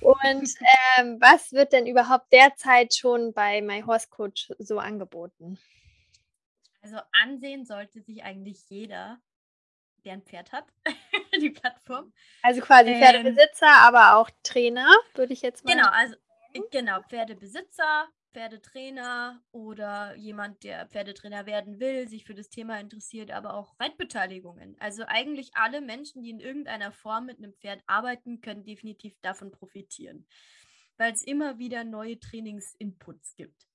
Und 0.02 0.50
ähm, 1.00 1.18
was 1.22 1.54
wird 1.54 1.72
denn 1.72 1.88
überhaupt 1.88 2.32
derzeit 2.34 2.94
schon 2.94 3.34
bei 3.34 3.62
My 3.62 3.82
Horse 3.82 4.10
Coach 4.10 4.52
so 4.60 4.78
angeboten? 4.78 5.58
Also 6.84 6.98
ansehen 7.24 7.66
sollte 7.66 8.02
sich 8.02 8.24
eigentlich 8.24 8.70
jeder, 8.70 9.22
der 10.04 10.14
ein 10.14 10.22
Pferd 10.22 10.52
hat, 10.52 10.68
die 11.42 11.50
Plattform. 11.50 12.14
Also 12.42 12.62
quasi 12.62 12.92
ähm, 12.92 13.00
Pferdebesitzer, 13.00 13.66
ähm, 13.66 13.84
aber 13.84 14.18
auch 14.18 14.30
Trainer, 14.44 14.94
würde 15.16 15.32
ich 15.32 15.42
jetzt 15.42 15.64
mal. 15.64 15.74
Genau, 15.74 15.88
also 15.88 16.16
genau, 16.72 17.02
Pferdebesitzer, 17.04 18.10
Pferdetrainer 18.34 19.42
oder 19.52 20.14
jemand, 20.16 20.64
der 20.64 20.88
Pferdetrainer 20.88 21.46
werden 21.46 21.80
will, 21.80 22.10
sich 22.10 22.26
für 22.26 22.36
das 22.36 22.50
Thema 22.50 22.80
interessiert, 22.82 23.32
aber 23.32 23.54
auch 23.54 23.80
Reitbeteiligungen. 23.80 24.76
Also 24.80 25.04
eigentlich 25.08 25.52
alle 25.54 25.80
Menschen, 25.80 26.22
die 26.22 26.32
in 26.32 26.42
irgendeiner 26.42 26.92
Form 26.92 27.28
mit 27.28 27.38
einem 27.38 27.54
Pferd 27.54 27.82
arbeiten, 27.88 28.42
können 28.42 28.66
definitiv 28.66 29.16
davon 29.22 29.52
profitieren, 29.52 30.28
weil 30.98 31.14
es 31.14 31.24
immer 31.24 31.60
wieder 31.60 31.86
neue 31.86 32.20
Trainingsinputs 32.20 33.36
gibt. 33.36 33.68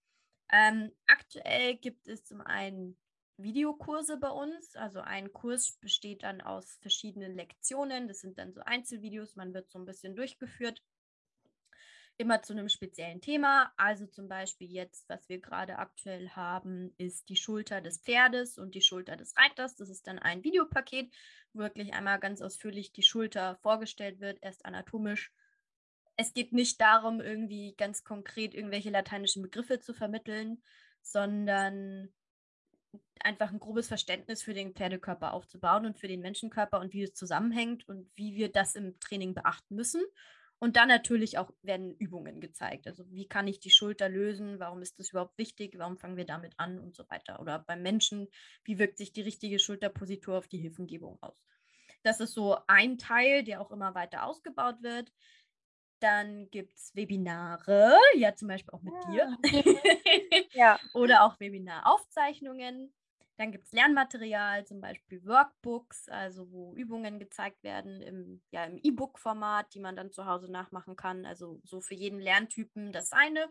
Ähm, 0.53 0.93
aktuell 1.07 1.77
gibt 1.77 2.09
es 2.09 2.25
zum 2.25 2.41
einen 2.41 2.97
Videokurse 3.37 4.17
bei 4.17 4.31
uns. 4.31 4.75
Also 4.77 5.01
ein 5.01 5.33
Kurs 5.33 5.79
besteht 5.81 6.23
dann 6.23 6.41
aus 6.41 6.79
verschiedenen 6.81 7.35
Lektionen. 7.35 8.09
Das 8.09 8.21
sind 8.21 8.39
dann 8.39 8.53
so 8.53 8.61
Einzelvideos. 8.63 9.37
Man 9.37 9.55
wird 9.55 9.71
so 9.71 9.79
ein 9.79 9.85
bisschen 9.85 10.17
durchgeführt 10.17 10.83
immer 12.19 12.43
zu 12.43 12.53
einem 12.53 12.69
speziellen 12.69 13.21
Thema. 13.21 13.73
Also 13.77 14.07
zum 14.07 14.29
Beispiel 14.29 14.71
jetzt, 14.71 15.09
was 15.09 15.29
wir 15.29 15.41
gerade 15.41 15.79
aktuell 15.79 16.29
haben, 16.31 16.93
ist 16.99 17.29
die 17.29 17.37
Schulter 17.37 17.81
des 17.81 18.01
Pferdes 18.01 18.59
und 18.59 18.75
die 18.75 18.83
Schulter 18.83 19.17
des 19.17 19.37
Reiters. 19.37 19.77
Das 19.77 19.89
ist 19.89 20.07
dann 20.07 20.19
ein 20.19 20.43
Videopaket, 20.43 21.15
wo 21.53 21.61
wirklich 21.61 21.95
einmal 21.95 22.19
ganz 22.19 22.43
ausführlich 22.43 22.93
die 22.93 23.05
Schulter 23.05 23.57
vorgestellt 23.63 24.21
wird, 24.21 24.39
erst 24.43 24.67
anatomisch. 24.67 25.33
Es 26.21 26.35
geht 26.35 26.53
nicht 26.53 26.81
darum, 26.81 27.21
irgendwie 27.21 27.75
ganz 27.77 28.03
konkret 28.05 28.53
irgendwelche 28.53 28.91
lateinischen 28.91 29.41
Begriffe 29.41 29.81
zu 29.81 29.95
vermitteln, 29.95 30.61
sondern 31.01 32.13
einfach 33.21 33.53
ein 33.53 33.61
grobes 33.61 33.89
Verständnis 33.89 34.43
für 34.43 34.53
den 34.53 34.75
Pferdekörper 34.75 35.33
aufzubauen 35.33 35.87
und 35.87 35.99
für 35.99 36.09
den 36.09 36.21
Menschenkörper 36.21 36.81
und 36.81 36.93
wie 36.93 37.05
es 37.05 37.15
zusammenhängt 37.15 37.89
und 37.89 38.11
wie 38.17 38.35
wir 38.35 38.51
das 38.51 38.75
im 38.75 38.99
Training 39.01 39.33
beachten 39.33 39.77
müssen 39.77 40.03
und 40.59 40.77
dann 40.77 40.89
natürlich 40.89 41.39
auch 41.39 41.53
werden 41.63 41.95
Übungen 41.95 42.41
gezeigt. 42.41 42.87
Also 42.89 43.09
wie 43.11 43.29
kann 43.29 43.47
ich 43.47 43.61
die 43.61 43.71
Schulter 43.71 44.09
lösen? 44.09 44.59
Warum 44.59 44.83
ist 44.83 44.99
das 44.99 45.11
überhaupt 45.11 45.39
wichtig? 45.39 45.79
Warum 45.79 45.99
fangen 45.99 46.17
wir 46.17 46.27
damit 46.27 46.55
an 46.57 46.81
und 46.81 46.97
so 46.97 47.09
weiter? 47.09 47.41
Oder 47.41 47.61
beim 47.61 47.83
Menschen, 47.83 48.29
wie 48.65 48.79
wirkt 48.79 48.99
sich 48.99 49.13
die 49.13 49.23
richtige 49.23 49.59
Schulterpositur 49.59 50.37
auf 50.37 50.49
die 50.49 50.59
Hilfengebung 50.59 51.19
aus? 51.21 51.37
Das 52.03 52.21
ist 52.21 52.33
so 52.33 52.57
ein 52.67 52.99
Teil, 52.99 53.45
der 53.45 53.61
auch 53.61 53.71
immer 53.71 53.95
weiter 53.95 54.25
ausgebaut 54.25 54.83
wird. 54.83 55.13
Dann 56.01 56.49
gibt 56.51 56.77
es 56.77 56.95
Webinare, 56.95 57.97
ja 58.15 58.35
zum 58.35 58.49
Beispiel 58.49 58.73
auch 58.75 58.83
mit 58.83 58.95
ja. 59.13 59.37
dir. 59.43 60.47
ja. 60.53 60.81
Oder 60.95 61.25
auch 61.25 61.41
Webinaraufzeichnungen. 61.41 62.93
Dann 63.37 63.53
gibt 63.53 63.67
es 63.67 63.73
Lernmaterial, 63.73 64.67
zum 64.67 64.81
Beispiel 64.81 65.25
Workbooks, 65.25 66.09
also 66.09 66.51
wo 66.51 66.75
Übungen 66.75 67.21
gezeigt 67.21 67.63
werden 67.63 68.03
im 68.03 68.43
ja, 68.51 68.65
im 68.65 68.79
E-Book-Format, 68.83 69.75
die 69.75 69.81
man 69.81 69.95
dann 69.95 70.11
zu 70.11 70.27
Hause 70.27 70.51
nachmachen 70.51 70.97
kann. 70.97 71.25
Also 71.25 71.61
so 71.65 71.81
für 71.81 71.95
jeden 71.95 72.19
Lerntypen 72.19 72.93
das 72.93 73.13
eine. 73.13 73.49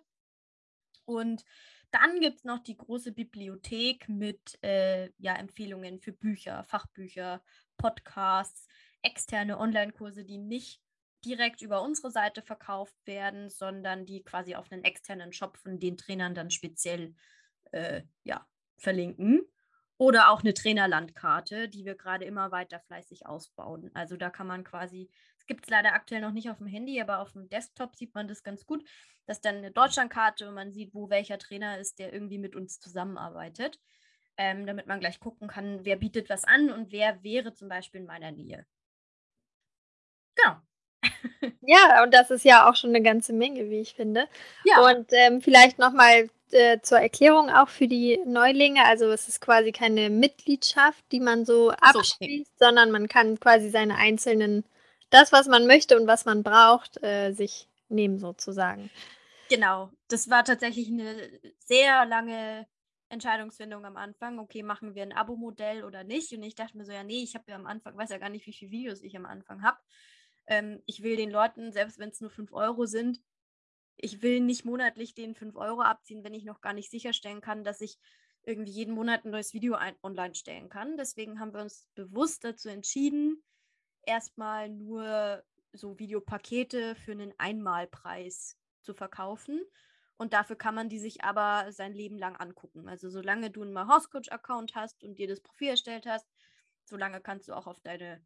Und 1.05 1.45
dann 1.91 2.19
gibt 2.19 2.39
es 2.39 2.43
noch 2.43 2.59
die 2.59 2.75
große 2.75 3.13
Bibliothek 3.13 4.09
mit 4.09 4.61
äh, 4.61 5.09
ja, 5.19 5.35
Empfehlungen 5.35 5.99
für 5.99 6.11
Bücher, 6.11 6.65
Fachbücher, 6.65 7.41
Podcasts, 7.77 8.67
externe 9.01 9.57
Online-Kurse, 9.57 10.25
die 10.25 10.37
nicht 10.37 10.81
direkt 11.27 11.61
über 11.61 11.81
unsere 11.81 12.09
Seite 12.09 12.41
verkauft 12.41 12.95
werden, 13.05 13.49
sondern 13.49 14.05
die 14.05 14.23
quasi 14.23 14.55
auf 14.55 14.71
einen 14.71 14.83
externen 14.83 15.33
Shop 15.33 15.57
von 15.57 15.79
den 15.79 15.97
Trainern 15.97 16.33
dann 16.33 16.49
speziell 16.49 17.13
äh, 17.71 18.01
ja, 18.23 18.47
verlinken. 18.77 19.41
Oder 19.99 20.29
auch 20.29 20.41
eine 20.41 20.53
Trainerlandkarte, 20.53 21.69
die 21.69 21.83
wir 21.83 21.95
gerade 21.95 22.23
immer 22.23 22.51
weiter 22.51 22.79
fleißig 22.79 23.25
ausbauen. 23.25 23.89
Also 23.95 24.15
da 24.15 24.29
kann 24.29 24.45
man 24.45 24.63
quasi, 24.63 25.09
es 25.39 25.47
gibt 25.47 25.65
es 25.65 25.71
leider 25.71 25.93
aktuell 25.93 26.21
noch 26.21 26.31
nicht 26.31 26.51
auf 26.51 26.59
dem 26.59 26.67
Handy, 26.67 27.01
aber 27.01 27.19
auf 27.19 27.33
dem 27.33 27.49
Desktop 27.49 27.95
sieht 27.95 28.13
man 28.13 28.27
das 28.27 28.43
ganz 28.43 28.67
gut. 28.67 28.87
Das 29.25 29.37
ist 29.37 29.45
dann 29.45 29.55
eine 29.55 29.71
Deutschlandkarte 29.71 30.47
und 30.47 30.53
man 30.53 30.71
sieht, 30.71 30.93
wo 30.93 31.09
welcher 31.09 31.39
Trainer 31.39 31.79
ist, 31.79 31.97
der 31.97 32.13
irgendwie 32.13 32.37
mit 32.37 32.55
uns 32.55 32.79
zusammenarbeitet. 32.79 33.79
Ähm, 34.39 34.67
damit 34.67 34.85
man 34.85 34.99
gleich 34.99 35.19
gucken 35.19 35.47
kann, 35.47 35.83
wer 35.83 35.95
bietet 35.95 36.29
was 36.29 36.43
an 36.43 36.69
und 36.69 36.91
wer 36.91 37.23
wäre 37.23 37.55
zum 37.55 37.67
Beispiel 37.67 38.01
in 38.01 38.07
meiner 38.07 38.31
Nähe. 38.31 38.67
Ja, 41.61 42.03
und 42.03 42.13
das 42.13 42.31
ist 42.31 42.45
ja 42.45 42.69
auch 42.69 42.75
schon 42.75 42.91
eine 42.91 43.01
ganze 43.01 43.33
Menge, 43.33 43.69
wie 43.69 43.81
ich 43.81 43.93
finde. 43.93 44.27
Ja. 44.63 44.79
Und 44.79 45.07
ähm, 45.11 45.41
vielleicht 45.41 45.79
nochmal 45.79 46.29
äh, 46.51 46.79
zur 46.81 46.99
Erklärung 46.99 47.49
auch 47.49 47.69
für 47.69 47.87
die 47.87 48.19
Neulinge. 48.25 48.85
Also 48.85 49.11
es 49.11 49.27
ist 49.27 49.41
quasi 49.41 49.71
keine 49.71 50.09
Mitgliedschaft, 50.09 51.03
die 51.11 51.19
man 51.19 51.45
so 51.45 51.71
abschließt, 51.71 52.57
so, 52.57 52.65
sondern 52.65 52.91
man 52.91 53.07
kann 53.07 53.39
quasi 53.39 53.69
seine 53.69 53.95
einzelnen, 53.95 54.63
das, 55.09 55.31
was 55.31 55.47
man 55.47 55.67
möchte 55.67 55.99
und 55.99 56.07
was 56.07 56.25
man 56.25 56.43
braucht, 56.43 57.03
äh, 57.03 57.33
sich 57.33 57.67
nehmen 57.89 58.19
sozusagen. 58.19 58.89
Genau, 59.49 59.91
das 60.09 60.29
war 60.29 60.43
tatsächlich 60.43 60.87
eine 60.87 61.29
sehr 61.59 62.05
lange 62.05 62.67
Entscheidungsfindung 63.09 63.85
am 63.85 63.95
Anfang. 63.97 64.39
Okay, 64.39 64.63
machen 64.63 64.95
wir 64.95 65.03
ein 65.03 65.13
Abo-Modell 65.13 65.83
oder 65.83 66.03
nicht? 66.03 66.33
Und 66.33 66.43
ich 66.43 66.55
dachte 66.55 66.77
mir 66.77 66.85
so, 66.85 66.91
ja, 66.91 67.03
nee, 67.03 67.23
ich 67.23 67.35
habe 67.35 67.45
ja 67.47 67.55
am 67.55 67.65
Anfang, 67.65 67.95
weiß 67.97 68.09
ja 68.09 68.17
gar 68.17 68.29
nicht, 68.29 68.45
wie 68.45 68.53
viele 68.53 68.71
Videos 68.71 69.01
ich 69.01 69.15
am 69.15 69.25
Anfang 69.25 69.63
habe. 69.63 69.77
Ähm, 70.47 70.81
ich 70.85 71.03
will 71.03 71.15
den 71.15 71.31
Leuten, 71.31 71.71
selbst 71.71 71.99
wenn 71.99 72.09
es 72.09 72.21
nur 72.21 72.29
5 72.29 72.51
Euro 72.53 72.85
sind, 72.85 73.21
ich 73.97 74.21
will 74.21 74.41
nicht 74.41 74.65
monatlich 74.65 75.13
den 75.13 75.35
5 75.35 75.55
Euro 75.55 75.81
abziehen, 75.81 76.23
wenn 76.23 76.33
ich 76.33 76.43
noch 76.43 76.61
gar 76.61 76.73
nicht 76.73 76.91
sicherstellen 76.91 77.41
kann, 77.41 77.63
dass 77.63 77.81
ich 77.81 77.97
irgendwie 78.43 78.71
jeden 78.71 78.93
Monat 78.93 79.25
ein 79.25 79.31
neues 79.31 79.53
Video 79.53 79.75
ein 79.75 79.95
online 80.03 80.35
stellen 80.35 80.69
kann. 80.69 80.97
Deswegen 80.97 81.39
haben 81.39 81.53
wir 81.53 81.61
uns 81.61 81.89
bewusst 81.95 82.43
dazu 82.43 82.69
entschieden, 82.69 83.43
erstmal 84.03 84.69
nur 84.69 85.43
so 85.73 85.99
Videopakete 85.99 86.95
für 86.95 87.11
einen 87.11 87.33
Einmalpreis 87.37 88.57
zu 88.81 88.93
verkaufen. 88.93 89.61
Und 90.15 90.33
dafür 90.33 90.55
kann 90.55 90.73
man 90.73 90.89
die 90.89 90.97
sich 90.99 91.23
aber 91.23 91.71
sein 91.71 91.93
Leben 91.93 92.17
lang 92.17 92.35
angucken. 92.37 92.87
Also 92.87 93.09
solange 93.09 93.51
du 93.51 93.61
einen 93.61 93.73
My 93.73 93.83
Horse 93.85 94.09
Coach 94.09 94.29
Account 94.29 94.75
hast 94.75 95.03
und 95.03 95.19
dir 95.19 95.27
das 95.27 95.41
Profil 95.41 95.69
erstellt 95.69 96.07
hast, 96.07 96.27
solange 96.85 97.21
kannst 97.21 97.47
du 97.47 97.53
auch 97.53 97.67
auf 97.67 97.79
deine 97.81 98.25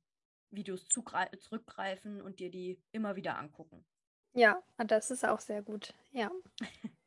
Videos 0.52 0.86
zurückgreifen 0.88 2.22
und 2.22 2.40
dir 2.40 2.52
die 2.52 2.82
immer 2.92 3.16
wieder 3.16 3.38
angucken. 3.38 3.86
Ja, 4.34 4.62
ah, 4.78 4.84
das 4.84 5.12
ist 5.12 5.26
auch 5.26 5.40
sehr 5.40 5.62
gut. 5.62 5.94
Ja. 6.12 6.32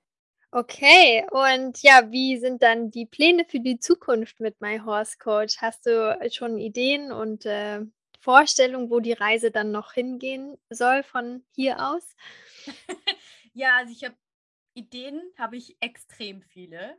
Okay, 0.56 1.26
und 1.32 1.82
ja, 1.82 2.12
wie 2.12 2.38
sind 2.38 2.62
dann 2.62 2.92
die 2.92 3.06
Pläne 3.06 3.44
für 3.44 3.58
die 3.58 3.80
Zukunft 3.80 4.38
mit 4.38 4.60
My 4.60 4.78
Horse 4.78 5.18
Coach? 5.18 5.56
Hast 5.60 5.84
du 5.84 6.16
schon 6.30 6.58
Ideen 6.58 7.10
und 7.10 7.44
äh, 7.44 7.80
Vorstellungen, 8.20 8.88
wo 8.88 9.00
die 9.00 9.14
Reise 9.14 9.50
dann 9.50 9.72
noch 9.72 9.94
hingehen 9.94 10.56
soll 10.70 11.02
von 11.02 11.44
hier 11.56 11.84
aus? 11.84 12.14
ja, 13.52 13.78
also 13.78 13.92
ich 13.92 14.04
habe 14.04 14.14
Ideen, 14.74 15.20
habe 15.36 15.56
ich 15.56 15.76
extrem 15.80 16.40
viele. 16.40 16.98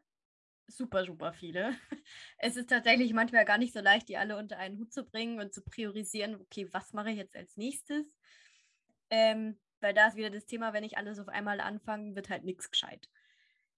Super, 0.67 1.05
super 1.05 1.33
viele. 1.33 1.75
Es 2.37 2.55
ist 2.55 2.69
tatsächlich 2.69 3.13
manchmal 3.13 3.45
gar 3.45 3.57
nicht 3.57 3.73
so 3.73 3.81
leicht, 3.81 4.09
die 4.09 4.17
alle 4.17 4.37
unter 4.37 4.57
einen 4.57 4.77
Hut 4.77 4.93
zu 4.93 5.03
bringen 5.03 5.39
und 5.39 5.53
zu 5.53 5.63
priorisieren, 5.63 6.35
okay, 6.35 6.67
was 6.71 6.93
mache 6.93 7.11
ich 7.11 7.17
jetzt 7.17 7.35
als 7.35 7.57
nächstes? 7.57 8.05
Ähm, 9.09 9.57
weil 9.79 9.93
da 9.93 10.07
ist 10.07 10.15
wieder 10.15 10.29
das 10.29 10.45
Thema, 10.45 10.73
wenn 10.73 10.83
ich 10.83 10.97
alles 10.97 11.19
auf 11.19 11.27
einmal 11.27 11.59
anfange, 11.59 12.15
wird 12.15 12.29
halt 12.29 12.43
nichts 12.43 12.69
gescheit. 12.71 13.09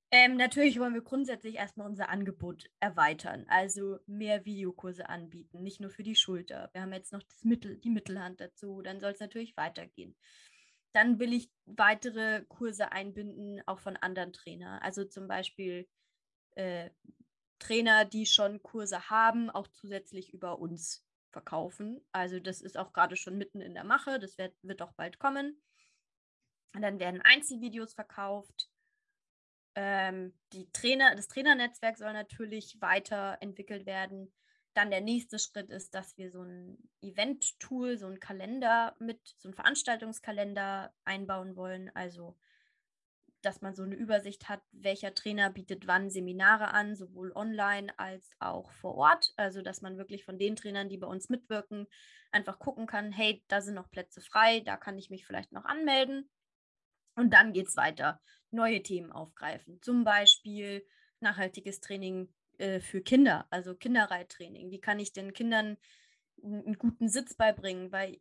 Ähm, 0.09 0.37
natürlich 0.37 0.79
wollen 0.79 0.93
wir 0.93 1.01
grundsätzlich 1.01 1.55
erstmal 1.55 1.87
unser 1.87 2.07
Angebot 2.07 2.69
erweitern, 2.79 3.45
also 3.49 3.99
mehr 4.05 4.45
Videokurse 4.45 5.09
anbieten, 5.09 5.63
nicht 5.63 5.81
nur 5.81 5.89
für 5.89 6.03
die 6.03 6.15
Schulter. 6.15 6.69
Wir 6.71 6.81
haben 6.81 6.93
jetzt 6.93 7.11
noch 7.11 7.23
das 7.23 7.43
Mittel, 7.43 7.77
die 7.77 7.89
Mittelhand 7.89 8.39
dazu, 8.39 8.81
dann 8.81 9.01
soll 9.01 9.11
es 9.11 9.19
natürlich 9.19 9.57
weitergehen. 9.57 10.15
Dann 10.93 11.19
will 11.19 11.33
ich 11.33 11.51
weitere 11.65 12.45
Kurse 12.45 12.93
einbinden, 12.93 13.61
auch 13.65 13.79
von 13.79 13.97
anderen 13.97 14.31
Trainern. 14.31 14.79
Also 14.79 15.03
zum 15.03 15.27
Beispiel 15.27 15.87
äh, 16.57 16.89
Trainer, 17.59 18.05
die 18.05 18.25
schon 18.25 18.61
Kurse 18.61 19.09
haben, 19.09 19.49
auch 19.49 19.67
zusätzlich 19.67 20.33
über 20.33 20.59
uns 20.59 21.05
verkaufen. 21.31 22.01
Also 22.11 22.39
das 22.39 22.61
ist 22.61 22.77
auch 22.77 22.93
gerade 22.93 23.15
schon 23.15 23.37
mitten 23.37 23.61
in 23.61 23.73
der 23.73 23.83
Mache, 23.83 24.19
das 24.19 24.37
wird, 24.37 24.55
wird 24.63 24.81
auch 24.81 24.93
bald 24.93 25.19
kommen. 25.19 25.61
Und 26.75 26.81
dann 26.81 26.99
werden 26.99 27.21
Einzelvideos 27.21 27.93
verkauft. 27.93 28.69
Ähm, 29.75 30.33
die 30.53 30.69
Trainer, 30.71 31.15
das 31.15 31.27
Trainernetzwerk 31.27 31.97
soll 31.97 32.13
natürlich 32.13 32.77
weiterentwickelt 32.81 33.85
werden. 33.85 34.33
Dann 34.73 34.91
der 34.91 35.01
nächste 35.01 35.39
Schritt 35.39 35.69
ist, 35.69 35.95
dass 35.95 36.17
wir 36.17 36.31
so 36.31 36.43
ein 36.43 36.77
Event-Tool, 37.01 37.97
so 37.97 38.07
ein 38.07 38.19
Kalender 38.19 38.95
mit, 38.99 39.19
so 39.37 39.49
ein 39.49 39.55
Veranstaltungskalender 39.55 40.93
einbauen 41.03 41.55
wollen. 41.55 41.89
Also, 41.95 42.37
dass 43.41 43.61
man 43.61 43.75
so 43.75 43.83
eine 43.83 43.95
Übersicht 43.95 44.49
hat, 44.49 44.61
welcher 44.71 45.13
Trainer 45.13 45.49
bietet 45.49 45.87
wann 45.87 46.09
Seminare 46.09 46.69
an, 46.73 46.95
sowohl 46.95 47.31
online 47.33 47.97
als 47.97 48.29
auch 48.39 48.71
vor 48.71 48.95
Ort. 48.95 49.33
Also, 49.37 49.61
dass 49.61 49.81
man 49.81 49.97
wirklich 49.97 50.25
von 50.25 50.37
den 50.37 50.55
Trainern, 50.55 50.89
die 50.89 50.97
bei 50.97 51.07
uns 51.07 51.29
mitwirken, 51.29 51.87
einfach 52.31 52.59
gucken 52.59 52.87
kann, 52.87 53.11
hey, 53.11 53.43
da 53.47 53.61
sind 53.61 53.75
noch 53.75 53.89
Plätze 53.89 54.21
frei, 54.21 54.61
da 54.61 54.77
kann 54.77 54.97
ich 54.97 55.09
mich 55.09 55.25
vielleicht 55.25 55.51
noch 55.51 55.65
anmelden. 55.65 56.29
Und 57.15 57.33
dann 57.33 57.53
geht 57.53 57.67
es 57.67 57.77
weiter. 57.77 58.21
Neue 58.51 58.81
Themen 58.83 59.11
aufgreifen. 59.11 59.81
Zum 59.81 60.03
Beispiel 60.03 60.85
nachhaltiges 61.19 61.79
Training 61.79 62.33
äh, 62.57 62.79
für 62.79 63.01
Kinder, 63.01 63.47
also 63.49 63.75
Kinderreittraining. 63.75 64.71
Wie 64.71 64.79
kann 64.79 64.99
ich 64.99 65.13
den 65.13 65.33
Kindern 65.33 65.77
einen 66.43 66.77
guten 66.77 67.09
Sitz 67.09 67.35
beibringen? 67.35 67.91
Weil 67.91 68.19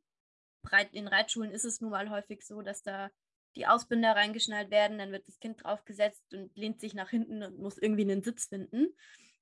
in 0.93 1.09
Reitschulen 1.09 1.53
ist 1.53 1.65
es 1.65 1.81
nun 1.81 1.91
mal 1.91 2.11
häufig 2.11 2.45
so, 2.45 2.63
dass 2.63 2.83
da 2.83 3.11
die 3.57 3.67
Ausbinder 3.67 4.13
reingeschnallt 4.13 4.71
werden, 4.71 4.99
dann 4.99 5.13
wird 5.13 5.27
das 5.27 5.41
Kind 5.41 5.65
draufgesetzt 5.65 6.33
und 6.35 6.55
lehnt 6.57 6.81
sich 6.81 6.95
nach 6.95 7.11
hinten 7.11 7.43
und 7.43 7.59
muss 7.59 7.79
irgendwie 7.79 8.03
einen 8.03 8.23
Sitz 8.23 8.47
finden. 8.47 8.95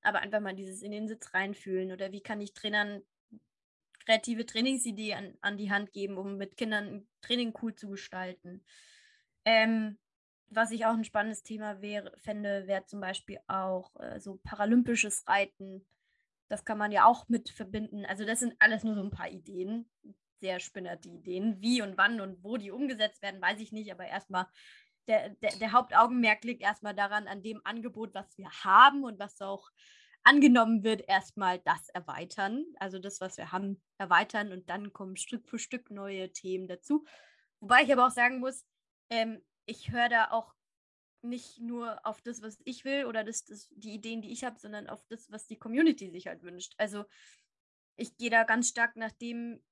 Aber 0.03 0.21
einfach 0.21 0.41
mal 0.41 0.55
dieses 0.55 0.83
in 0.83 0.93
den 0.93 1.09
Sitz 1.09 1.35
reinfühlen 1.35 1.93
oder 1.93 2.13
wie 2.13 2.23
kann 2.23 2.41
ich 2.41 2.55
Trainern 2.55 3.03
kreative 4.05 4.47
Trainingsideen 4.47 5.17
an, 5.17 5.35
an 5.41 5.57
die 5.57 5.71
Hand 5.71 5.93
geben, 5.93 6.19
um 6.19 6.37
mit 6.37 6.57
Kindern 6.57 6.87
ein 6.87 7.09
Training 7.23 7.55
cool 7.63 7.75
zu 7.75 7.89
gestalten. 7.89 8.63
Ähm, 9.45 9.99
was 10.51 10.71
ich 10.71 10.85
auch 10.85 10.93
ein 10.93 11.05
spannendes 11.05 11.43
Thema 11.43 11.81
wäre, 11.81 12.13
fände, 12.19 12.67
wäre 12.67 12.85
zum 12.87 13.01
Beispiel 13.01 13.41
auch 13.47 13.95
äh, 14.01 14.21
so 14.21 14.39
paralympisches 14.45 15.27
Reiten. 15.27 15.87
Das 16.49 16.65
kann 16.65 16.79
man 16.79 16.93
ja 16.93 17.07
auch 17.07 17.29
mit 17.29 17.51
verbinden. 17.51 18.05
Also 18.05 18.25
das 18.25 18.41
sind 18.41 18.55
alles 18.59 18.85
nur 18.85 18.95
so 18.95 19.03
ein 19.03 19.11
paar 19.11 19.31
Ideen 19.31 19.89
sehr 20.45 20.61
spinnerte 20.61 21.09
Ideen. 21.09 21.57
Wie 21.63 21.81
und 21.81 21.97
wann 21.97 22.21
und 22.21 22.45
wo 22.45 22.59
die 22.59 22.71
umgesetzt 22.71 23.23
werden, 23.23 23.41
weiß 23.41 23.61
ich 23.61 23.73
nicht, 23.73 23.91
aber 23.91 24.05
erstmal 24.05 24.47
der, 25.09 25.31
der, 25.31 25.57
der 25.57 25.73
Hauptaugenmerk 25.73 26.45
liegt 26.45 26.61
erstmal 26.61 26.95
daran, 26.95 27.29
an 27.29 27.43
dem 27.43 27.63
Angebot, 27.65 28.15
was 28.15 28.37
wir 28.37 28.51
haben 28.51 29.05
und 29.05 29.19
was 29.19 29.41
auch 29.41 29.71
angenommen 30.23 30.85
wird, 30.85 31.09
erstmal 31.09 31.61
das 31.61 31.89
erweitern. 31.89 32.67
Also 32.79 32.99
das, 32.99 33.23
was 33.23 33.39
wir 33.39 33.53
haben, 33.53 33.83
erweitern 33.97 34.53
und 34.53 34.69
dann 34.69 34.93
kommen 34.93 35.17
Stück 35.17 35.49
für 35.49 35.59
Stück 35.59 35.91
neue 35.91 36.31
Themen 36.31 36.69
dazu. 36.69 37.07
Wobei 37.61 37.83
ich 37.83 37.93
aber 37.93 38.07
auch 38.07 38.11
sagen 38.11 38.41
muss, 38.41 38.67
ähm, 39.09 39.43
ich 39.65 39.93
höre 39.93 40.11
da 40.11 40.31
auch 40.31 40.55
nicht 41.23 41.59
nur 41.59 42.05
auf 42.05 42.21
das, 42.21 42.43
was 42.43 42.59
ich 42.67 42.85
will 42.85 43.07
oder 43.07 43.25
das, 43.25 43.47
das, 43.47 43.71
die 43.77 43.95
Ideen, 43.95 44.21
die 44.21 44.31
ich 44.31 44.45
habe, 44.45 44.59
sondern 44.59 44.89
auf 44.89 45.03
das, 45.09 45.31
was 45.31 45.47
die 45.47 45.59
Community 45.59 46.11
sich 46.11 46.27
halt 46.27 46.43
wünscht. 46.43 46.75
Also 46.77 47.07
ich 47.97 48.17
gehe 48.17 48.31
da 48.31 48.45
ganz 48.45 48.69
stark 48.69 48.97
nach 48.97 49.13
dem, 49.13 49.63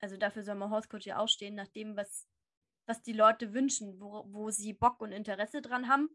also 0.00 0.16
dafür 0.16 0.42
soll 0.42 0.54
man 0.54 0.70
Horse 0.70 0.88
Coach 0.88 1.06
ja 1.06 1.18
auch 1.18 1.28
stehen, 1.28 1.54
nach 1.54 1.68
dem, 1.68 1.96
was, 1.96 2.26
was 2.86 3.02
die 3.02 3.12
Leute 3.12 3.52
wünschen, 3.52 4.00
wo, 4.00 4.24
wo 4.28 4.50
sie 4.50 4.72
Bock 4.72 5.00
und 5.00 5.12
Interesse 5.12 5.62
dran 5.62 5.88
haben. 5.88 6.08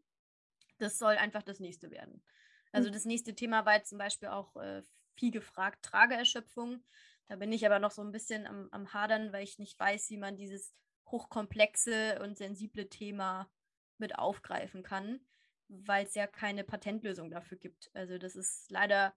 Das 0.77 0.97
soll 0.97 1.15
einfach 1.15 1.43
das 1.43 1.59
nächste 1.59 1.91
werden. 1.91 2.23
Also 2.71 2.89
mhm. 2.89 2.93
das 2.93 3.05
nächste 3.05 3.35
Thema 3.35 3.65
war 3.65 3.75
jetzt 3.75 3.89
zum 3.89 3.97
Beispiel 3.97 4.29
auch 4.29 4.55
äh, 4.55 4.83
viel 5.15 5.31
gefragt, 5.31 5.83
Trageerschöpfung. 5.83 6.83
Da 7.27 7.35
bin 7.35 7.51
ich 7.51 7.65
aber 7.65 7.79
noch 7.79 7.91
so 7.91 8.01
ein 8.01 8.11
bisschen 8.11 8.47
am, 8.47 8.67
am 8.71 8.93
Hadern, 8.93 9.31
weil 9.31 9.43
ich 9.43 9.59
nicht 9.59 9.79
weiß, 9.79 10.09
wie 10.09 10.17
man 10.17 10.35
dieses 10.35 10.73
hochkomplexe 11.07 12.19
und 12.21 12.37
sensible 12.37 12.89
Thema 12.89 13.49
mit 13.97 14.17
aufgreifen 14.17 14.83
kann, 14.83 15.19
weil 15.67 16.05
es 16.05 16.15
ja 16.15 16.27
keine 16.27 16.63
Patentlösung 16.63 17.29
dafür 17.29 17.57
gibt. 17.57 17.91
Also 17.93 18.17
das 18.17 18.35
ist 18.35 18.69
leider 18.71 19.13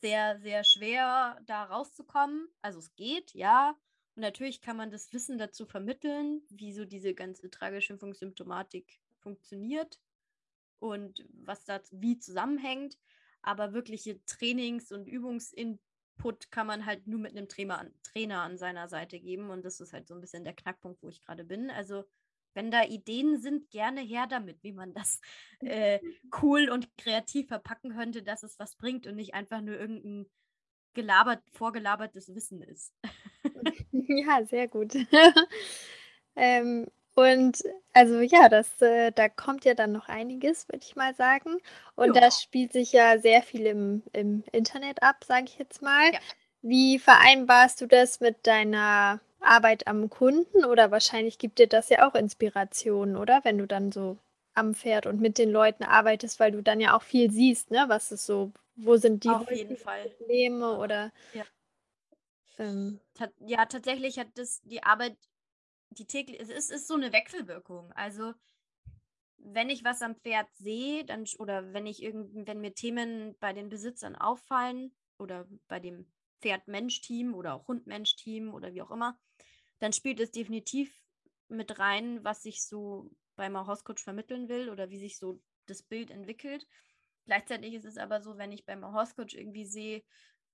sehr, 0.00 0.38
sehr 0.40 0.64
schwer, 0.64 1.40
da 1.46 1.64
rauszukommen. 1.64 2.48
Also 2.60 2.78
es 2.78 2.94
geht, 2.94 3.34
ja, 3.34 3.76
und 4.14 4.20
natürlich 4.22 4.60
kann 4.60 4.76
man 4.76 4.90
das 4.90 5.12
Wissen 5.12 5.38
dazu 5.38 5.64
vermitteln, 5.64 6.42
wie 6.50 6.72
so 6.72 6.84
diese 6.84 7.14
ganze 7.14 7.50
Trageschimpfungssymptomatik 7.50 9.00
funktioniert 9.20 9.98
und 10.78 11.24
was 11.32 11.64
da 11.64 11.80
wie 11.90 12.18
zusammenhängt. 12.18 12.98
Aber 13.40 13.72
wirkliche 13.72 14.22
Trainings- 14.26 14.92
und 14.92 15.08
Übungsinput 15.08 16.50
kann 16.50 16.66
man 16.66 16.84
halt 16.84 17.06
nur 17.06 17.20
mit 17.20 17.32
einem 17.32 17.48
Trainer, 17.48 17.90
Trainer 18.02 18.42
an 18.42 18.58
seiner 18.58 18.88
Seite 18.88 19.18
geben. 19.18 19.50
Und 19.50 19.64
das 19.64 19.80
ist 19.80 19.92
halt 19.92 20.06
so 20.06 20.14
ein 20.14 20.20
bisschen 20.20 20.44
der 20.44 20.54
Knackpunkt, 20.54 21.02
wo 21.02 21.08
ich 21.08 21.22
gerade 21.22 21.44
bin. 21.44 21.70
Also 21.70 22.04
wenn 22.54 22.70
da 22.70 22.84
Ideen 22.84 23.40
sind, 23.40 23.70
gerne 23.70 24.02
her 24.02 24.26
damit, 24.28 24.62
wie 24.62 24.72
man 24.72 24.92
das 24.92 25.20
äh, 25.60 26.00
cool 26.42 26.68
und 26.68 26.94
kreativ 26.98 27.48
verpacken 27.48 27.92
könnte, 27.94 28.22
dass 28.22 28.42
es 28.42 28.58
was 28.58 28.76
bringt 28.76 29.06
und 29.06 29.16
nicht 29.16 29.32
einfach 29.32 29.62
nur 29.62 29.78
irgendein 29.78 30.26
gelabert, 30.94 31.42
vorgelabertes 31.52 32.34
Wissen 32.34 32.62
ist. 32.62 32.92
ja, 33.92 34.44
sehr 34.44 34.68
gut. 34.68 34.94
ähm, 36.36 36.86
und 37.14 37.62
also 37.92 38.20
ja, 38.20 38.48
das, 38.48 38.80
äh, 38.80 39.12
da 39.12 39.28
kommt 39.28 39.64
ja 39.64 39.74
dann 39.74 39.92
noch 39.92 40.08
einiges, 40.08 40.68
würde 40.68 40.84
ich 40.84 40.96
mal 40.96 41.14
sagen. 41.14 41.58
Und 41.94 42.14
ja. 42.14 42.22
das 42.22 42.40
spielt 42.40 42.72
sich 42.72 42.92
ja 42.92 43.18
sehr 43.18 43.42
viel 43.42 43.66
im, 43.66 44.02
im 44.12 44.44
Internet 44.52 45.02
ab, 45.02 45.24
sage 45.24 45.44
ich 45.46 45.58
jetzt 45.58 45.82
mal. 45.82 46.12
Ja. 46.12 46.18
Wie 46.62 46.98
vereinbarst 46.98 47.80
du 47.80 47.86
das 47.86 48.20
mit 48.20 48.46
deiner 48.46 49.20
Arbeit 49.40 49.86
am 49.88 50.08
Kunden? 50.08 50.64
Oder 50.64 50.90
wahrscheinlich 50.90 51.38
gibt 51.38 51.58
dir 51.58 51.66
das 51.66 51.90
ja 51.90 52.08
auch 52.08 52.14
Inspiration, 52.14 53.16
oder? 53.16 53.40
Wenn 53.42 53.58
du 53.58 53.66
dann 53.66 53.92
so 53.92 54.16
am 54.54 54.74
Pferd 54.74 55.06
und 55.06 55.20
mit 55.20 55.38
den 55.38 55.50
Leuten 55.50 55.84
arbeitest, 55.84 56.40
weil 56.40 56.52
du 56.52 56.62
dann 56.62 56.80
ja 56.80 56.96
auch 56.96 57.02
viel 57.02 57.30
siehst, 57.30 57.70
ne? 57.70 57.84
Was 57.88 58.12
ist 58.12 58.26
so, 58.26 58.52
wo 58.84 58.96
sind 58.96 59.24
die 59.24 59.28
Auf 59.28 59.50
jeden 59.50 59.76
Fall. 59.76 60.10
Probleme 60.10 60.78
oder 60.78 61.12
ja. 61.34 61.44
Ähm, 62.58 63.00
ja, 63.46 63.64
tatsächlich 63.66 64.18
hat 64.18 64.28
das 64.34 64.60
die 64.62 64.82
Arbeit, 64.82 65.16
die 65.90 66.06
täglich, 66.06 66.40
es 66.40 66.48
ist, 66.48 66.70
ist 66.70 66.86
so 66.86 66.94
eine 66.94 67.12
Wechselwirkung. 67.12 67.92
Also 67.92 68.34
wenn 69.38 69.70
ich 69.70 69.84
was 69.84 70.02
am 70.02 70.16
Pferd 70.16 70.48
sehe, 70.54 71.04
dann 71.04 71.24
oder 71.38 71.72
wenn 71.72 71.86
ich 71.86 72.02
irgend, 72.02 72.46
wenn 72.46 72.60
mir 72.60 72.74
Themen 72.74 73.36
bei 73.40 73.52
den 73.52 73.68
Besitzern 73.68 74.14
auffallen 74.14 74.94
oder 75.18 75.48
bei 75.68 75.80
dem 75.80 76.06
Pferd-Mensch-Team 76.40 77.34
oder 77.34 77.54
auch 77.54 77.68
Hund-Mensch-Team 77.68 78.52
oder 78.54 78.72
wie 78.74 78.82
auch 78.82 78.90
immer, 78.90 79.18
dann 79.78 79.92
spielt 79.92 80.20
es 80.20 80.30
definitiv 80.30 80.92
mit 81.48 81.78
rein, 81.78 82.22
was 82.24 82.44
ich 82.44 82.64
so 82.64 83.10
beim 83.36 83.56
Horse 83.56 83.84
Coach 83.84 84.02
vermitteln 84.02 84.48
will 84.48 84.68
oder 84.68 84.90
wie 84.90 84.98
sich 84.98 85.18
so 85.18 85.40
das 85.66 85.82
Bild 85.82 86.10
entwickelt. 86.10 86.66
Gleichzeitig 87.24 87.74
ist 87.74 87.84
es 87.84 87.98
aber 87.98 88.20
so, 88.20 88.38
wenn 88.38 88.52
ich 88.52 88.64
beim 88.64 88.84
Horse 88.84 89.14
Coach 89.14 89.34
irgendwie 89.34 89.64
sehe, 89.64 90.02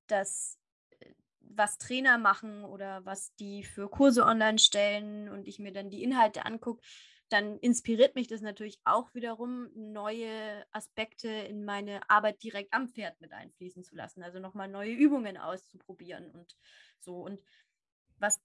dass 0.06 0.58
äh, 1.00 1.14
was 1.40 1.78
Trainer 1.78 2.18
machen 2.18 2.64
oder 2.64 3.04
was 3.04 3.34
die 3.36 3.64
für 3.64 3.88
Kurse 3.88 4.24
online 4.24 4.58
stellen 4.58 5.28
und 5.28 5.46
ich 5.48 5.58
mir 5.58 5.72
dann 5.72 5.90
die 5.90 6.02
Inhalte 6.02 6.44
angucke, 6.44 6.82
dann 7.28 7.58
inspiriert 7.58 8.14
mich 8.14 8.26
das 8.26 8.40
natürlich 8.40 8.80
auch 8.84 9.14
wiederum, 9.14 9.68
neue 9.74 10.64
Aspekte 10.72 11.28
in 11.28 11.64
meine 11.64 12.08
Arbeit 12.08 12.42
direkt 12.42 12.72
am 12.72 12.88
Pferd 12.88 13.20
mit 13.20 13.32
einfließen 13.32 13.84
zu 13.84 13.94
lassen. 13.94 14.22
Also 14.22 14.38
nochmal 14.38 14.68
neue 14.68 14.92
Übungen 14.92 15.36
auszuprobieren 15.36 16.30
und 16.30 16.56
so. 16.98 17.20
Und 17.20 17.42
was 18.18 18.40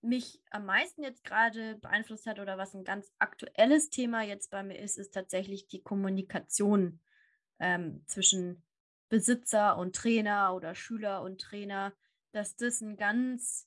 mich 0.00 0.40
am 0.50 0.64
meisten 0.64 1.02
jetzt 1.02 1.24
gerade 1.24 1.76
beeinflusst 1.76 2.26
hat 2.26 2.38
oder 2.38 2.56
was 2.56 2.74
ein 2.74 2.84
ganz 2.84 3.12
aktuelles 3.18 3.90
Thema 3.90 4.22
jetzt 4.22 4.50
bei 4.50 4.62
mir 4.62 4.78
ist, 4.78 4.96
ist 4.96 5.12
tatsächlich 5.12 5.68
die 5.68 5.82
Kommunikation 5.82 7.00
ähm, 7.58 8.02
zwischen 8.06 8.62
Besitzer 9.08 9.76
und 9.78 9.96
Trainer 9.96 10.54
oder 10.54 10.74
Schüler 10.74 11.22
und 11.22 11.40
Trainer, 11.40 11.92
dass 12.32 12.56
das 12.56 12.80
ein 12.80 12.96
ganz 12.96 13.66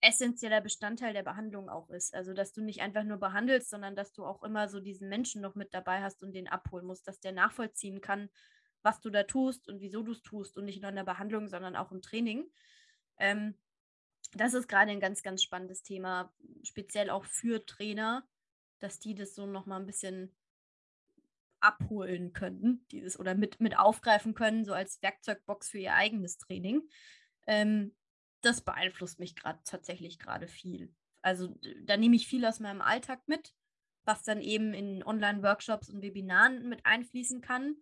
essentieller 0.00 0.60
Bestandteil 0.60 1.14
der 1.14 1.22
Behandlung 1.22 1.70
auch 1.70 1.88
ist. 1.88 2.14
Also, 2.14 2.34
dass 2.34 2.52
du 2.52 2.60
nicht 2.60 2.82
einfach 2.82 3.04
nur 3.04 3.16
behandelst, 3.16 3.70
sondern 3.70 3.96
dass 3.96 4.12
du 4.12 4.26
auch 4.26 4.42
immer 4.42 4.68
so 4.68 4.80
diesen 4.80 5.08
Menschen 5.08 5.40
noch 5.40 5.54
mit 5.54 5.72
dabei 5.72 6.02
hast 6.02 6.22
und 6.22 6.32
den 6.32 6.48
abholen 6.48 6.86
musst, 6.86 7.08
dass 7.08 7.20
der 7.20 7.32
nachvollziehen 7.32 8.02
kann, 8.02 8.28
was 8.82 9.00
du 9.00 9.08
da 9.08 9.22
tust 9.22 9.66
und 9.68 9.80
wieso 9.80 10.02
du 10.02 10.12
es 10.12 10.22
tust 10.22 10.58
und 10.58 10.66
nicht 10.66 10.82
nur 10.82 10.90
in 10.90 10.96
der 10.96 11.04
Behandlung, 11.04 11.48
sondern 11.48 11.74
auch 11.74 11.90
im 11.90 12.02
Training. 12.02 12.44
Ähm, 13.18 13.58
das 14.34 14.52
ist 14.52 14.68
gerade 14.68 14.90
ein 14.90 15.00
ganz, 15.00 15.22
ganz 15.22 15.42
spannendes 15.42 15.82
Thema, 15.82 16.32
speziell 16.62 17.08
auch 17.08 17.24
für 17.24 17.64
Trainer, 17.64 18.28
dass 18.80 18.98
die 18.98 19.14
das 19.14 19.34
so 19.34 19.46
nochmal 19.46 19.80
ein 19.80 19.86
bisschen 19.86 20.36
abholen 21.64 22.32
können, 22.32 22.86
dieses 22.90 23.18
oder 23.18 23.34
mit, 23.34 23.60
mit 23.60 23.78
aufgreifen 23.78 24.34
können, 24.34 24.64
so 24.64 24.72
als 24.72 25.02
Werkzeugbox 25.02 25.70
für 25.70 25.78
ihr 25.78 25.94
eigenes 25.94 26.38
Training. 26.38 26.82
Ähm, 27.46 27.94
das 28.42 28.60
beeinflusst 28.60 29.18
mich 29.18 29.34
gerade 29.34 29.58
tatsächlich 29.64 30.18
gerade 30.18 30.46
viel. 30.46 30.94
Also 31.22 31.58
da 31.84 31.96
nehme 31.96 32.16
ich 32.16 32.28
viel 32.28 32.44
aus 32.44 32.60
meinem 32.60 32.82
Alltag 32.82 33.26
mit, 33.26 33.54
was 34.04 34.22
dann 34.22 34.42
eben 34.42 34.74
in 34.74 35.02
Online-Workshops 35.02 35.88
und 35.88 36.02
Webinaren 36.02 36.68
mit 36.68 36.84
einfließen 36.84 37.40
kann. 37.40 37.76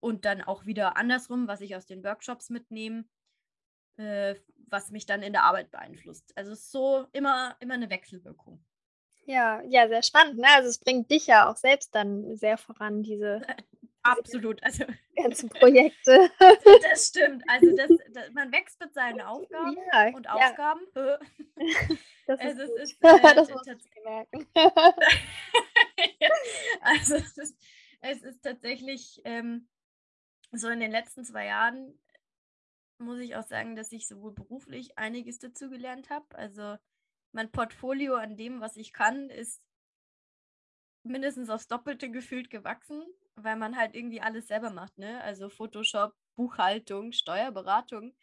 Und 0.00 0.24
dann 0.24 0.42
auch 0.42 0.64
wieder 0.64 0.96
andersrum, 0.96 1.48
was 1.48 1.60
ich 1.60 1.74
aus 1.74 1.86
den 1.86 2.04
Workshops 2.04 2.50
mitnehme, 2.50 3.04
äh, 3.96 4.36
was 4.68 4.92
mich 4.92 5.06
dann 5.06 5.24
in 5.24 5.32
der 5.32 5.42
Arbeit 5.42 5.72
beeinflusst. 5.72 6.32
Also 6.36 6.52
es 6.52 6.60
ist 6.60 6.70
so 6.70 7.08
immer, 7.10 7.56
immer 7.58 7.74
eine 7.74 7.90
Wechselwirkung. 7.90 8.64
Ja, 9.28 9.60
ja, 9.68 9.88
sehr 9.88 10.02
spannend. 10.02 10.38
Ne? 10.38 10.46
Also 10.48 10.70
es 10.70 10.78
bringt 10.78 11.10
dich 11.10 11.26
ja 11.26 11.50
auch 11.50 11.56
selbst 11.56 11.94
dann 11.94 12.36
sehr 12.38 12.56
voran, 12.56 13.02
diese, 13.02 13.42
Absolut. 14.02 14.62
Also, 14.62 14.84
ganzen 15.16 15.50
Projekte. 15.50 16.30
Das 16.82 17.08
stimmt. 17.08 17.42
Also 17.46 17.76
das, 17.76 17.90
das, 18.12 18.32
man 18.32 18.50
wächst 18.52 18.80
mit 18.80 18.94
seinen 18.94 19.20
Aufgaben 19.20 19.76
ja, 19.92 20.16
und 20.16 20.28
Aufgaben. 20.28 20.80
Ja. 20.96 21.18
Das 22.26 22.40
ist, 22.40 22.46
also 22.46 22.62
es 22.62 22.92
ist 22.92 23.04
äh, 23.04 23.34
das 23.34 23.50
muss 23.50 23.66
ich 23.66 24.04
merken. 24.04 24.46
also 26.80 27.16
es 27.16 27.36
ist, 27.36 27.56
es 28.00 28.22
ist 28.22 28.42
tatsächlich 28.42 29.20
ähm, 29.24 29.68
so 30.52 30.68
in 30.68 30.80
den 30.80 30.90
letzten 30.90 31.24
zwei 31.24 31.46
Jahren 31.46 31.98
muss 32.98 33.20
ich 33.20 33.36
auch 33.36 33.46
sagen, 33.46 33.76
dass 33.76 33.92
ich 33.92 34.08
sowohl 34.08 34.32
beruflich 34.32 34.96
einiges 34.98 35.38
dazu 35.38 35.68
gelernt 35.68 36.10
habe. 36.10 36.26
Also 36.34 36.76
mein 37.32 37.50
Portfolio 37.50 38.14
an 38.14 38.36
dem, 38.36 38.60
was 38.60 38.76
ich 38.76 38.92
kann, 38.92 39.30
ist 39.30 39.62
mindestens 41.02 41.50
aufs 41.50 41.68
Doppelte 41.68 42.10
gefühlt 42.10 42.50
gewachsen, 42.50 43.02
weil 43.36 43.56
man 43.56 43.76
halt 43.76 43.94
irgendwie 43.94 44.20
alles 44.20 44.48
selber 44.48 44.70
macht, 44.70 44.98
ne? 44.98 45.22
Also 45.22 45.48
Photoshop, 45.48 46.14
Buchhaltung, 46.36 47.12
Steuerberatung, 47.12 48.14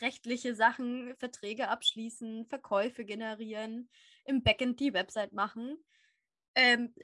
rechtliche 0.00 0.54
Sachen, 0.54 1.14
Verträge 1.16 1.68
abschließen, 1.68 2.46
Verkäufe 2.46 3.04
generieren, 3.04 3.88
im 4.24 4.42
Backend 4.42 4.80
die 4.80 4.92
Website 4.92 5.32
machen. 5.32 5.78
Ähm, 6.54 6.94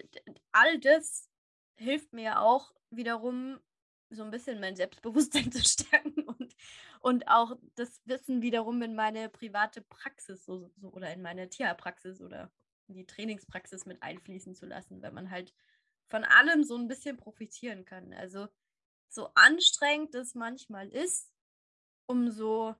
all 0.52 0.78
das 0.78 1.28
hilft 1.76 2.12
mir 2.12 2.40
auch 2.40 2.72
wiederum 2.90 3.58
so 4.10 4.24
ein 4.24 4.30
bisschen 4.30 4.60
mein 4.60 4.76
Selbstbewusstsein 4.76 5.50
zu 5.52 5.62
stärken 5.64 6.24
und, 7.00 7.28
auch 7.28 7.56
das 7.76 8.00
Wissen 8.06 8.42
wiederum 8.42 8.82
in 8.82 8.94
meine 8.94 9.28
private 9.28 9.82
Praxis 9.82 10.44
so, 10.44 10.70
so, 10.76 10.88
oder 10.92 11.12
in 11.12 11.22
meine 11.22 11.48
Tierpraxis 11.48 12.20
oder 12.20 12.50
in 12.88 12.94
die 12.94 13.06
Trainingspraxis 13.06 13.86
mit 13.86 14.02
einfließen 14.02 14.54
zu 14.54 14.66
lassen, 14.66 15.02
weil 15.02 15.12
man 15.12 15.30
halt 15.30 15.54
von 16.08 16.24
allem 16.24 16.64
so 16.64 16.76
ein 16.76 16.88
bisschen 16.88 17.16
profitieren 17.16 17.84
kann. 17.84 18.12
Also 18.12 18.48
so 19.08 19.30
anstrengend 19.34 20.14
es 20.14 20.34
manchmal 20.34 20.88
ist, 20.90 21.32
umso 22.06 22.76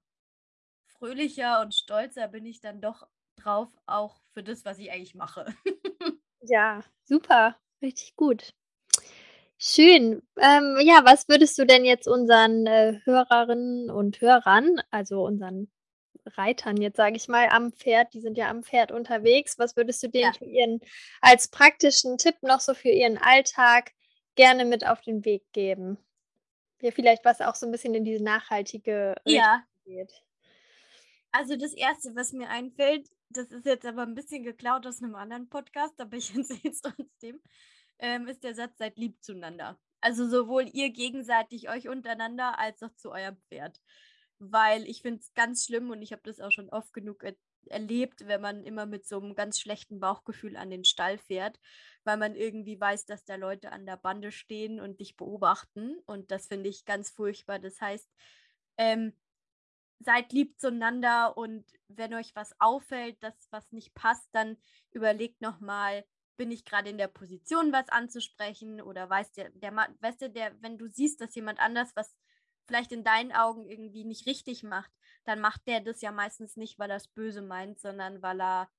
fröhlicher 0.87 1.61
und 1.63 1.75
stolzer 1.75 2.29
bin 2.29 2.47
ich 2.47 2.61
dann 2.61 2.81
doch 2.83 3.09
drauf, 3.37 3.71
auch 3.87 4.23
für 4.33 4.43
das, 4.45 4.65
was 4.65 4.79
ich 4.79 4.93
eigentlich 4.93 5.15
mache. 5.17 5.47
ja, 6.43 6.83
super, 7.05 7.57
richtig 7.83 8.17
gut. 8.17 8.53
Schön. 9.63 10.23
Ähm, 10.39 10.79
ja, 10.81 11.05
was 11.05 11.29
würdest 11.29 11.59
du 11.59 11.67
denn 11.67 11.85
jetzt 11.85 12.09
unseren 12.09 12.67
äh, 12.67 12.99
Hörerinnen 13.05 13.91
und 13.91 14.19
Hörern, 14.23 14.81
also 14.91 15.23
unseren 15.23 15.71
Reitern 16.25 16.79
jetzt, 16.79 16.97
sage 16.97 17.17
ich 17.17 17.29
mal, 17.29 17.47
am 17.51 17.71
Pferd, 17.75 18.15
die 18.15 18.23
sind 18.23 18.39
ja 18.39 18.49
am 18.49 18.63
Pferd 18.63 18.91
unterwegs, 18.91 19.59
was 19.59 19.77
würdest 19.77 20.03
du 20.03 20.09
denen 20.09 20.33
ja. 20.33 20.39
für 20.39 20.47
ihren, 20.47 20.81
als 21.21 21.49
praktischen 21.49 22.17
Tipp 22.17 22.37
noch 22.41 22.61
so 22.61 22.73
für 22.73 22.89
ihren 22.89 23.19
Alltag 23.19 23.93
gerne 24.35 24.65
mit 24.65 24.87
auf 24.87 25.03
den 25.03 25.27
Weg 25.27 25.45
geben? 25.53 25.99
Ja, 26.81 26.91
vielleicht 26.91 27.27
was 27.27 27.43
auch 27.43 27.55
so 27.55 27.67
ein 27.67 27.73
bisschen 27.73 27.95
in 27.95 28.05
diese 28.05 28.25
nachhaltige 28.25 29.15
Richtung 29.27 29.45
ja. 29.45 29.63
geht. 29.85 30.23
Also 31.33 31.57
das 31.57 31.75
Erste, 31.75 32.17
was 32.17 32.33
mir 32.33 32.49
einfällt, 32.49 33.11
das 33.29 33.53
ist 33.53 33.67
jetzt 33.67 33.85
aber 33.85 34.03
ein 34.05 34.15
bisschen 34.15 34.43
geklaut 34.43 34.87
aus 34.87 35.03
einem 35.03 35.17
anderen 35.17 35.51
Podcast, 35.51 36.01
aber 36.01 36.17
ich 36.17 36.35
erzähle 36.35 36.73
es 36.73 36.81
trotzdem 36.81 37.43
ähm, 38.01 38.27
ist 38.27 38.45
der 38.45 38.55
Satz, 38.55 38.79
seid 38.79 38.99
lieb 38.99 39.23
zueinander. 39.23 39.79
Also 40.01 40.29
sowohl 40.29 40.69
ihr 40.73 40.91
gegenseitig 40.91 41.69
euch 41.69 41.89
untereinander 41.89 42.59
als 42.59 42.83
auch 42.83 42.95
zu 42.97 43.13
eurem 43.13 43.37
Pferd. 43.49 43.81
Weil 44.39 44.85
ich 44.89 45.03
finde 45.03 45.21
es 45.21 45.35
ganz 45.35 45.67
schlimm 45.67 45.91
und 45.91 46.03
ich 46.03 46.13
habe 46.13 46.23
das 46.25 46.41
auch 46.41 46.51
schon 46.51 46.71
oft 46.71 46.93
genug 46.93 47.23
er 47.23 47.35
erlebt, 47.69 48.27
wenn 48.27 48.41
man 48.41 48.65
immer 48.65 48.87
mit 48.87 49.07
so 49.07 49.21
einem 49.21 49.35
ganz 49.35 49.61
schlechten 49.61 50.01
Bauchgefühl 50.01 50.57
an 50.57 50.71
den 50.71 50.85
Stall 50.85 51.19
fährt, 51.19 51.61
weil 52.05 52.17
man 52.17 52.35
irgendwie 52.35 52.81
weiß, 52.81 53.05
dass 53.05 53.27
da 53.27 53.37
Leute 53.37 53.71
an 53.71 53.85
der 53.85 53.99
Bande 53.99 54.33
stehen 54.33 54.81
und 54.81 55.01
dich 55.01 55.17
beobachten. 55.17 55.99
Und 56.07 56.31
das 56.31 56.47
finde 56.47 56.71
ich 56.71 56.87
ganz 56.87 57.11
furchtbar. 57.11 57.59
Das 57.59 57.79
heißt, 57.81 58.09
ähm, 58.79 59.13
seid 59.99 60.33
lieb 60.33 60.59
zueinander 60.59 61.37
und 61.37 61.71
wenn 61.89 62.15
euch 62.15 62.35
was 62.35 62.55
auffällt, 62.59 63.23
dass 63.23 63.35
was 63.51 63.71
nicht 63.73 63.95
passt, 63.95 64.29
dann 64.33 64.57
überlegt 64.91 65.43
nochmal, 65.43 66.05
bin 66.41 66.51
ich 66.51 66.65
gerade 66.65 66.89
in 66.89 66.97
der 66.97 67.09
Position, 67.09 67.71
was 67.71 67.91
anzusprechen 67.91 68.81
oder 68.81 69.11
weißt 69.11 69.37
der, 69.37 69.51
der, 69.51 69.77
weißt 70.01 70.23
du, 70.23 70.31
der, 70.31 70.57
wenn 70.63 70.79
du 70.79 70.89
siehst, 70.89 71.21
dass 71.21 71.35
jemand 71.35 71.61
anders 71.61 71.95
was 71.97 72.17
vielleicht 72.65 72.93
in 72.93 73.05
deinen 73.05 73.31
Augen 73.31 73.69
irgendwie 73.69 74.07
nicht 74.07 74.25
richtig 74.25 74.63
macht, 74.63 74.91
dann 75.25 75.39
macht 75.39 75.67
der 75.67 75.81
das 75.81 76.01
ja 76.01 76.13
meistens 76.13 76.57
nicht, 76.57 76.79
weil 76.79 76.89
er 76.89 76.97
es 76.97 77.09
böse 77.09 77.43
meint, 77.43 77.79
sondern 77.79 78.23
weil 78.23 78.41
er, 78.41 78.71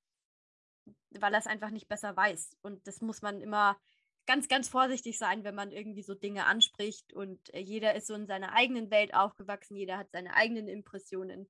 weil 1.12 1.34
er 1.36 1.38
es 1.38 1.46
einfach 1.46 1.70
nicht 1.70 1.88
besser 1.88 2.18
weiß. 2.18 2.58
Und 2.64 2.88
das 2.88 3.00
muss 3.00 3.22
man 3.22 3.42
immer 3.42 3.80
ganz, 4.26 4.48
ganz 4.48 4.68
vorsichtig 4.68 5.20
sein, 5.20 5.44
wenn 5.44 5.54
man 5.54 5.72
irgendwie 5.72 6.02
so 6.02 6.16
Dinge 6.16 6.48
anspricht. 6.48 7.14
Und 7.14 7.54
äh, 7.54 7.60
jeder 7.60 7.94
ist 7.94 8.08
so 8.08 8.16
in 8.16 8.26
seiner 8.26 8.54
eigenen 8.54 8.90
Welt 8.90 9.14
aufgewachsen, 9.14 9.76
jeder 9.76 10.00
hat 10.00 10.10
seine 10.10 10.34
eigenen 10.34 10.68
Impressionen. 10.68 11.48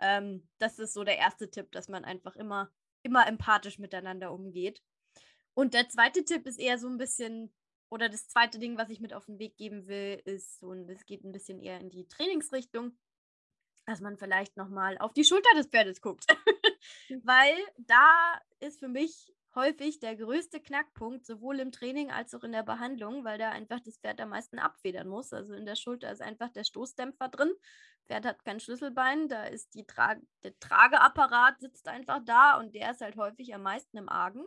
Ähm, 0.00 0.48
das 0.58 0.80
ist 0.80 0.94
so 0.94 1.04
der 1.04 1.18
erste 1.18 1.48
Tipp, 1.48 1.70
dass 1.70 1.86
man 1.86 2.04
einfach 2.04 2.34
immer, 2.34 2.72
immer 3.04 3.28
empathisch 3.28 3.78
miteinander 3.78 4.32
umgeht. 4.32 4.82
Und 5.54 5.74
der 5.74 5.88
zweite 5.88 6.24
Tipp 6.24 6.46
ist 6.46 6.58
eher 6.58 6.78
so 6.78 6.88
ein 6.88 6.98
bisschen, 6.98 7.52
oder 7.90 8.08
das 8.08 8.28
zweite 8.28 8.58
Ding, 8.58 8.78
was 8.78 8.90
ich 8.90 9.00
mit 9.00 9.12
auf 9.12 9.26
den 9.26 9.38
Weg 9.38 9.56
geben 9.56 9.86
will, 9.86 10.20
ist 10.24 10.60
so, 10.60 10.72
es 10.72 11.04
geht 11.06 11.24
ein 11.24 11.32
bisschen 11.32 11.60
eher 11.60 11.80
in 11.80 11.90
die 11.90 12.06
Trainingsrichtung, 12.06 12.96
dass 13.86 14.00
man 14.00 14.18
vielleicht 14.18 14.56
nochmal 14.56 14.98
auf 14.98 15.12
die 15.12 15.24
Schulter 15.24 15.50
des 15.56 15.66
Pferdes 15.66 16.00
guckt. 16.00 16.26
Hm. 17.08 17.22
Weil 17.24 17.56
da 17.78 18.40
ist 18.60 18.78
für 18.78 18.88
mich 18.88 19.32
häufig 19.54 19.98
der 19.98 20.16
größte 20.16 20.60
Knackpunkt, 20.60 21.26
sowohl 21.26 21.58
im 21.60 21.72
Training 21.72 22.10
als 22.10 22.34
auch 22.34 22.44
in 22.44 22.52
der 22.52 22.62
Behandlung, 22.62 23.24
weil 23.24 23.38
da 23.38 23.50
einfach 23.50 23.80
das 23.80 23.98
Pferd 23.98 24.20
am 24.20 24.28
meisten 24.30 24.58
abfedern 24.58 25.08
muss. 25.08 25.32
Also 25.32 25.54
in 25.54 25.66
der 25.66 25.74
Schulter 25.74 26.12
ist 26.12 26.22
einfach 26.22 26.50
der 26.50 26.64
Stoßdämpfer 26.64 27.28
drin. 27.28 27.52
Pferd 28.06 28.24
hat 28.24 28.44
kein 28.44 28.60
Schlüsselbein, 28.60 29.28
da 29.28 29.44
ist 29.44 29.74
die 29.74 29.84
Tra 29.84 30.16
der 30.42 30.58
Trageapparat 30.60 31.60
sitzt 31.60 31.88
einfach 31.88 32.20
da 32.24 32.58
und 32.58 32.74
der 32.74 32.92
ist 32.92 33.00
halt 33.00 33.16
häufig 33.16 33.54
am 33.54 33.62
meisten 33.62 33.98
im 33.98 34.08
Argen. 34.08 34.46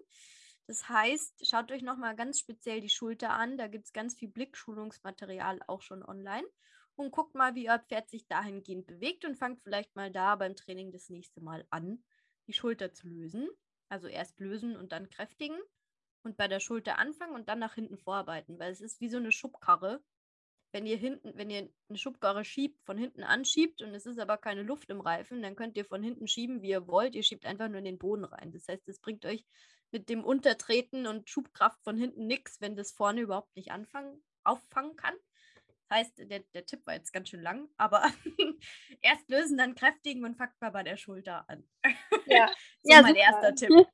Das 0.72 0.88
heißt, 0.88 1.46
schaut 1.46 1.70
euch 1.74 1.82
nochmal 1.82 2.16
ganz 2.16 2.40
speziell 2.40 2.80
die 2.80 2.88
Schulter 2.88 3.32
an. 3.32 3.58
Da 3.58 3.68
gibt 3.68 3.88
es 3.88 3.92
ganz 3.92 4.16
viel 4.16 4.30
Blickschulungsmaterial 4.30 5.60
auch 5.68 5.82
schon 5.82 6.02
online. 6.02 6.48
Und 6.96 7.12
guckt 7.12 7.36
mal, 7.36 7.56
wie 7.56 7.70
euer 7.70 7.80
Pferd 7.80 8.10
sich 8.10 8.26
dahingehend 8.26 8.88
bewegt 8.88 9.26
und 9.26 9.36
fangt 9.36 9.60
vielleicht 9.60 9.94
mal 9.98 10.10
da 10.14 10.38
beim 10.38 10.56
Training 10.56 10.94
das 10.94 11.10
nächste 11.10 11.42
Mal 11.42 11.68
an, 11.72 12.02
die 12.48 12.54
Schulter 12.54 12.94
zu 12.94 13.10
lösen. 13.10 13.50
Also 13.90 14.08
erst 14.08 14.40
lösen 14.40 14.78
und 14.78 14.94
dann 14.94 15.10
kräftigen. 15.10 15.60
Und 16.24 16.38
bei 16.38 16.48
der 16.48 16.62
Schulter 16.62 17.00
anfangen 17.00 17.36
und 17.36 17.50
dann 17.50 17.60
nach 17.60 17.76
hinten 17.76 17.98
vorarbeiten, 17.98 18.58
weil 18.58 18.72
es 18.72 18.80
ist 18.80 19.02
wie 19.02 19.10
so 19.10 19.18
eine 19.18 19.34
Schubkarre. 19.34 20.02
Wenn 20.72 20.86
ihr 20.86 20.96
hinten, 20.96 21.34
wenn 21.36 21.50
ihr 21.50 21.70
eine 21.90 21.98
Schubkarre 21.98 22.46
schiebt, 22.46 22.82
von 22.86 22.98
hinten 22.98 23.24
anschiebt 23.24 23.82
und 23.82 23.94
es 23.94 24.06
ist 24.06 24.20
aber 24.20 24.38
keine 24.38 24.64
Luft 24.64 24.90
im 24.90 25.02
Reifen, 25.02 25.42
dann 25.42 25.58
könnt 25.58 25.76
ihr 25.76 25.84
von 25.84 26.02
hinten 26.02 26.30
schieben, 26.30 26.62
wie 26.62 26.70
ihr 26.70 26.88
wollt. 26.88 27.14
Ihr 27.14 27.24
schiebt 27.24 27.46
einfach 27.46 27.68
nur 27.68 27.80
in 27.80 27.84
den 27.84 27.98
Boden 27.98 28.24
rein. 28.24 28.54
Das 28.54 28.70
heißt, 28.70 28.88
es 28.88 29.02
bringt 29.02 29.26
euch 29.26 29.44
mit 29.92 30.10
dem 30.10 30.24
Untertreten 30.24 31.08
und 31.08 31.30
Schubkraft 31.30 31.84
von 31.84 31.98
hinten 31.98 32.28
nichts, 32.28 32.62
wenn 32.62 32.76
das 32.76 32.92
vorne 32.92 33.22
überhaupt 33.22 33.56
nicht 33.56 33.72
anfangen, 33.72 34.24
auffangen 34.44 34.96
kann. 34.96 35.14
Das 35.90 36.00
heißt, 36.00 36.18
der, 36.20 36.40
der 36.54 36.66
Tipp 36.66 36.86
war 36.86 36.94
jetzt 36.94 37.12
ganz 37.12 37.30
schön 37.30 37.42
lang, 37.42 37.68
aber 37.78 38.04
erst 39.02 39.30
lösen, 39.30 39.58
dann 39.58 39.76
kräftigen 39.76 40.24
und 40.24 40.38
fangt 40.38 40.54
mal 40.62 40.72
bei 40.72 40.84
der 40.84 40.96
Schulter 40.96 41.44
an. 41.50 41.68
Ja, 42.26 42.48
so 42.82 42.92
ja 42.92 43.02
mein 43.02 43.16
super. 43.16 43.26
erster 43.26 43.56
Tipp. 43.68 43.88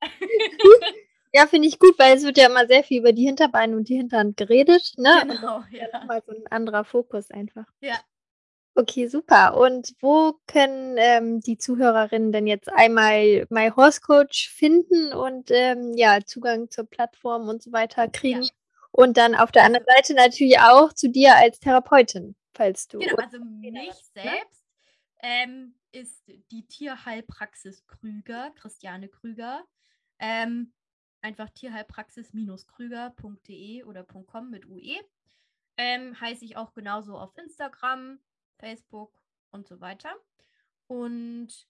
ja, 1.33 1.47
finde 1.47 1.67
ich 1.67 1.79
gut, 1.79 1.97
weil 1.97 2.15
es 2.15 2.23
wird 2.23 2.37
ja 2.37 2.47
immer 2.47 2.67
sehr 2.67 2.83
viel 2.83 2.99
über 2.99 3.13
die 3.13 3.25
Hinterbeine 3.25 3.75
und 3.75 3.89
die 3.89 3.97
Hinterhand 3.97 4.37
geredet. 4.37 4.93
Ne? 4.97 5.23
Genau, 5.27 5.63
ja. 5.71 6.05
Mal 6.05 6.21
so 6.25 6.33
ein 6.33 6.45
anderer 6.47 6.83
Fokus 6.83 7.31
einfach. 7.31 7.65
Ja, 7.81 7.99
Okay, 8.79 9.07
super. 9.07 9.57
Und 9.57 9.95
wo 10.01 10.39
können 10.45 10.97
ähm, 10.99 11.41
die 11.41 11.57
Zuhörerinnen 11.57 12.31
denn 12.31 12.45
jetzt 12.45 12.71
einmal 12.71 13.47
My 13.49 13.71
Horse 13.75 14.01
Coach 14.01 14.49
finden 14.49 15.13
und 15.13 15.49
ähm, 15.49 15.93
ja, 15.95 16.19
Zugang 16.23 16.69
zur 16.69 16.85
Plattform 16.85 17.49
und 17.49 17.63
so 17.63 17.71
weiter 17.71 18.07
kriegen? 18.07 18.43
Ja. 18.43 18.49
Und 18.91 19.17
dann 19.17 19.33
auf 19.33 19.51
der 19.51 19.63
anderen 19.63 19.87
Seite 19.87 20.13
natürlich 20.13 20.59
auch 20.59 20.93
zu 20.93 21.09
dir 21.09 21.37
als 21.37 21.59
Therapeutin, 21.59 22.35
falls 22.53 22.87
du. 22.87 22.99
Genau, 22.99 23.15
also 23.15 23.39
mich 23.39 23.71
ne? 23.71 23.89
selbst 24.13 24.63
ähm, 25.23 25.73
ist 25.91 26.21
die 26.51 26.67
Tierheilpraxis 26.67 27.83
Krüger, 27.87 28.51
Christiane 28.51 29.09
Krüger. 29.09 29.63
Ähm, 30.19 30.71
einfach 31.21 31.49
tierheilpraxis-krüger.de 31.49 33.85
oder 33.85 34.03
.com 34.03 34.51
mit 34.51 34.67
UE. 34.67 34.99
Ähm, 35.77 36.21
heiße 36.21 36.45
ich 36.45 36.57
auch 36.57 36.75
genauso 36.75 37.17
auf 37.17 37.35
Instagram, 37.37 38.19
Facebook 38.59 39.21
und 39.51 39.67
so 39.67 39.79
weiter. 39.81 40.13
Und 40.87 41.67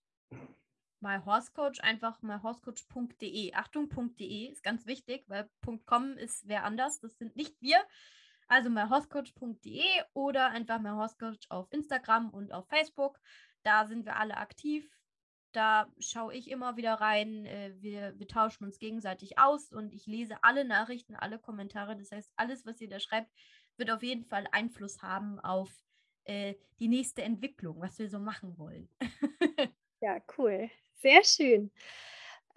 My 0.99 1.19
Horse 1.23 1.51
Coach 1.53 1.79
einfach 1.81 2.21
myhorsecoach.de. 2.21 3.53
Achtung.de 3.53 4.47
ist 4.47 4.63
ganz 4.63 4.85
wichtig, 4.87 5.23
weil 5.27 5.49
.com 5.85 6.17
ist 6.17 6.47
wer 6.47 6.63
anders, 6.63 6.99
das 6.99 7.17
sind 7.17 7.35
nicht 7.35 7.61
wir. 7.61 7.77
Also 8.47 8.69
myhorsecoach.de 8.69 9.83
oder 10.13 10.49
einfach 10.49 10.79
myhorsecoach 10.79 11.49
auf 11.49 11.71
Instagram 11.71 12.29
und 12.29 12.51
auf 12.51 12.67
Facebook. 12.67 13.19
Da 13.63 13.85
sind 13.85 14.05
wir 14.05 14.15
alle 14.15 14.37
aktiv. 14.37 14.89
Da 15.51 15.87
schaue 15.99 16.33
ich 16.33 16.49
immer 16.49 16.77
wieder 16.77 16.95
rein. 16.95 17.45
Äh, 17.45 17.73
wir, 17.79 18.17
wir 18.17 18.27
tauschen 18.27 18.63
uns 18.63 18.79
gegenseitig 18.79 19.37
aus 19.37 19.71
und 19.71 19.93
ich 19.93 20.05
lese 20.07 20.43
alle 20.43 20.65
Nachrichten, 20.65 21.15
alle 21.15 21.39
Kommentare. 21.39 21.95
Das 21.97 22.11
heißt, 22.11 22.31
alles, 22.35 22.65
was 22.65 22.81
ihr 22.81 22.89
da 22.89 22.99
schreibt, 22.99 23.31
wird 23.77 23.91
auf 23.91 24.01
jeden 24.01 24.25
Fall 24.25 24.47
Einfluss 24.51 25.01
haben 25.01 25.39
auf 25.39 25.69
äh, 26.27 26.55
die 26.79 26.87
nächste 26.87 27.23
Entwicklung, 27.23 27.79
was 27.81 27.97
wir 27.99 28.09
so 28.09 28.19
machen 28.19 28.57
wollen. 28.57 28.89
ja, 30.01 30.19
cool. 30.37 30.69
Sehr 31.01 31.23
schön. 31.23 31.71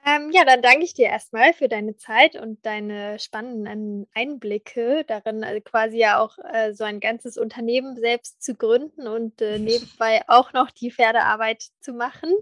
Ähm, 0.06 0.30
ja, 0.32 0.44
dann 0.46 0.62
danke 0.62 0.84
ich 0.84 0.94
dir 0.94 1.08
erstmal 1.08 1.52
für 1.52 1.68
deine 1.68 1.96
Zeit 1.96 2.36
und 2.36 2.64
deine 2.66 3.18
spannenden 3.18 4.08
Einblicke 4.14 5.04
darin, 5.06 5.44
also 5.44 5.60
quasi 5.60 5.98
ja 5.98 6.18
auch 6.20 6.38
äh, 6.52 6.72
so 6.74 6.84
ein 6.84 7.00
ganzes 7.00 7.36
Unternehmen 7.38 7.96
selbst 7.96 8.42
zu 8.42 8.54
gründen 8.54 9.06
und 9.08 9.42
äh, 9.42 9.58
nebenbei 9.60 10.22
auch 10.28 10.52
noch 10.54 10.70
die 10.70 10.90
Pferdearbeit 10.90 11.64
zu 11.80 11.92
machen. 11.92 12.32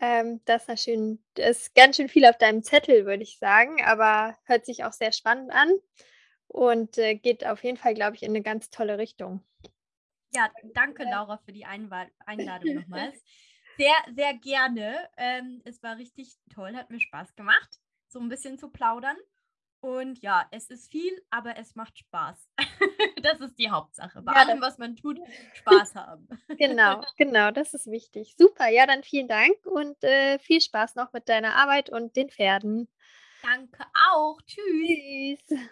Ähm, 0.00 0.40
das 0.46 0.68
ist 0.68 0.84
schön 0.84 1.22
ist 1.36 1.74
ganz 1.74 1.96
schön 1.96 2.08
viel 2.08 2.26
auf 2.26 2.38
deinem 2.38 2.62
Zettel, 2.62 3.06
würde 3.06 3.22
ich 3.24 3.38
sagen, 3.38 3.82
aber 3.84 4.36
hört 4.44 4.66
sich 4.66 4.84
auch 4.84 4.92
sehr 4.92 5.12
spannend 5.12 5.52
an 5.52 5.70
und, 6.48 6.98
äh, 6.98 7.16
geht 7.16 7.46
auf 7.46 7.64
jeden 7.64 7.76
Fall, 7.78 7.94
glaube 7.94 8.16
ich, 8.16 8.22
in 8.24 8.32
'ne 8.32 8.42
ganz 8.42 8.70
tolle 8.70 8.98
Richtung. 8.98 9.42
Ja, 10.34 10.50
danke 10.74 11.04
Laura 11.04 11.38
für 11.38 11.52
die 11.52 11.64
Einladung 11.64 12.08
nochmals. 12.74 13.22
Sehr, 13.76 13.94
sehr 14.14 14.34
gerne. 14.34 15.08
Ähm, 15.16 15.62
es 15.64 15.82
war 15.82 15.96
richtig 15.96 16.36
toll, 16.52 16.74
hat 16.74 16.90
mir 16.90 17.00
Spaß 17.00 17.34
gemacht, 17.36 17.78
so 18.08 18.18
ein 18.18 18.28
bisschen 18.28 18.58
zu 18.58 18.70
plaudern. 18.70 19.16
Und 19.80 20.20
ja, 20.22 20.46
es 20.50 20.70
ist 20.70 20.90
viel, 20.90 21.24
aber 21.30 21.56
es 21.56 21.74
macht 21.74 21.98
Spaß. 21.98 22.48
Das 23.22 23.40
ist 23.40 23.58
die 23.58 23.70
Hauptsache. 23.70 24.22
Bei 24.22 24.32
Ja, 24.32 24.38
allem, 24.46 24.60
was 24.60 24.78
man 24.78 24.94
tut, 24.96 25.18
Spaß 25.54 25.96
haben. 25.96 26.28
Genau, 26.56 27.02
genau, 27.16 27.50
das 27.50 27.74
ist 27.74 27.86
wichtig. 27.90 28.34
Super, 28.38 28.68
ja, 28.68 28.86
dann 28.86 29.02
vielen 29.02 29.26
Dank 29.28 29.54
und, 29.66 30.02
äh, 30.04 30.38
viel 30.38 30.60
Spaß 30.60 30.94
noch 30.94 31.12
mit 31.12 31.28
deiner 31.28 31.56
Arbeit 31.56 31.90
und 31.90 32.14
den 32.16 32.30
Pferden. 32.30 32.88
Danke 33.42 33.84
auch. 34.12 34.40
Tschüss. 34.46 35.44
Tschüss. 35.48 35.68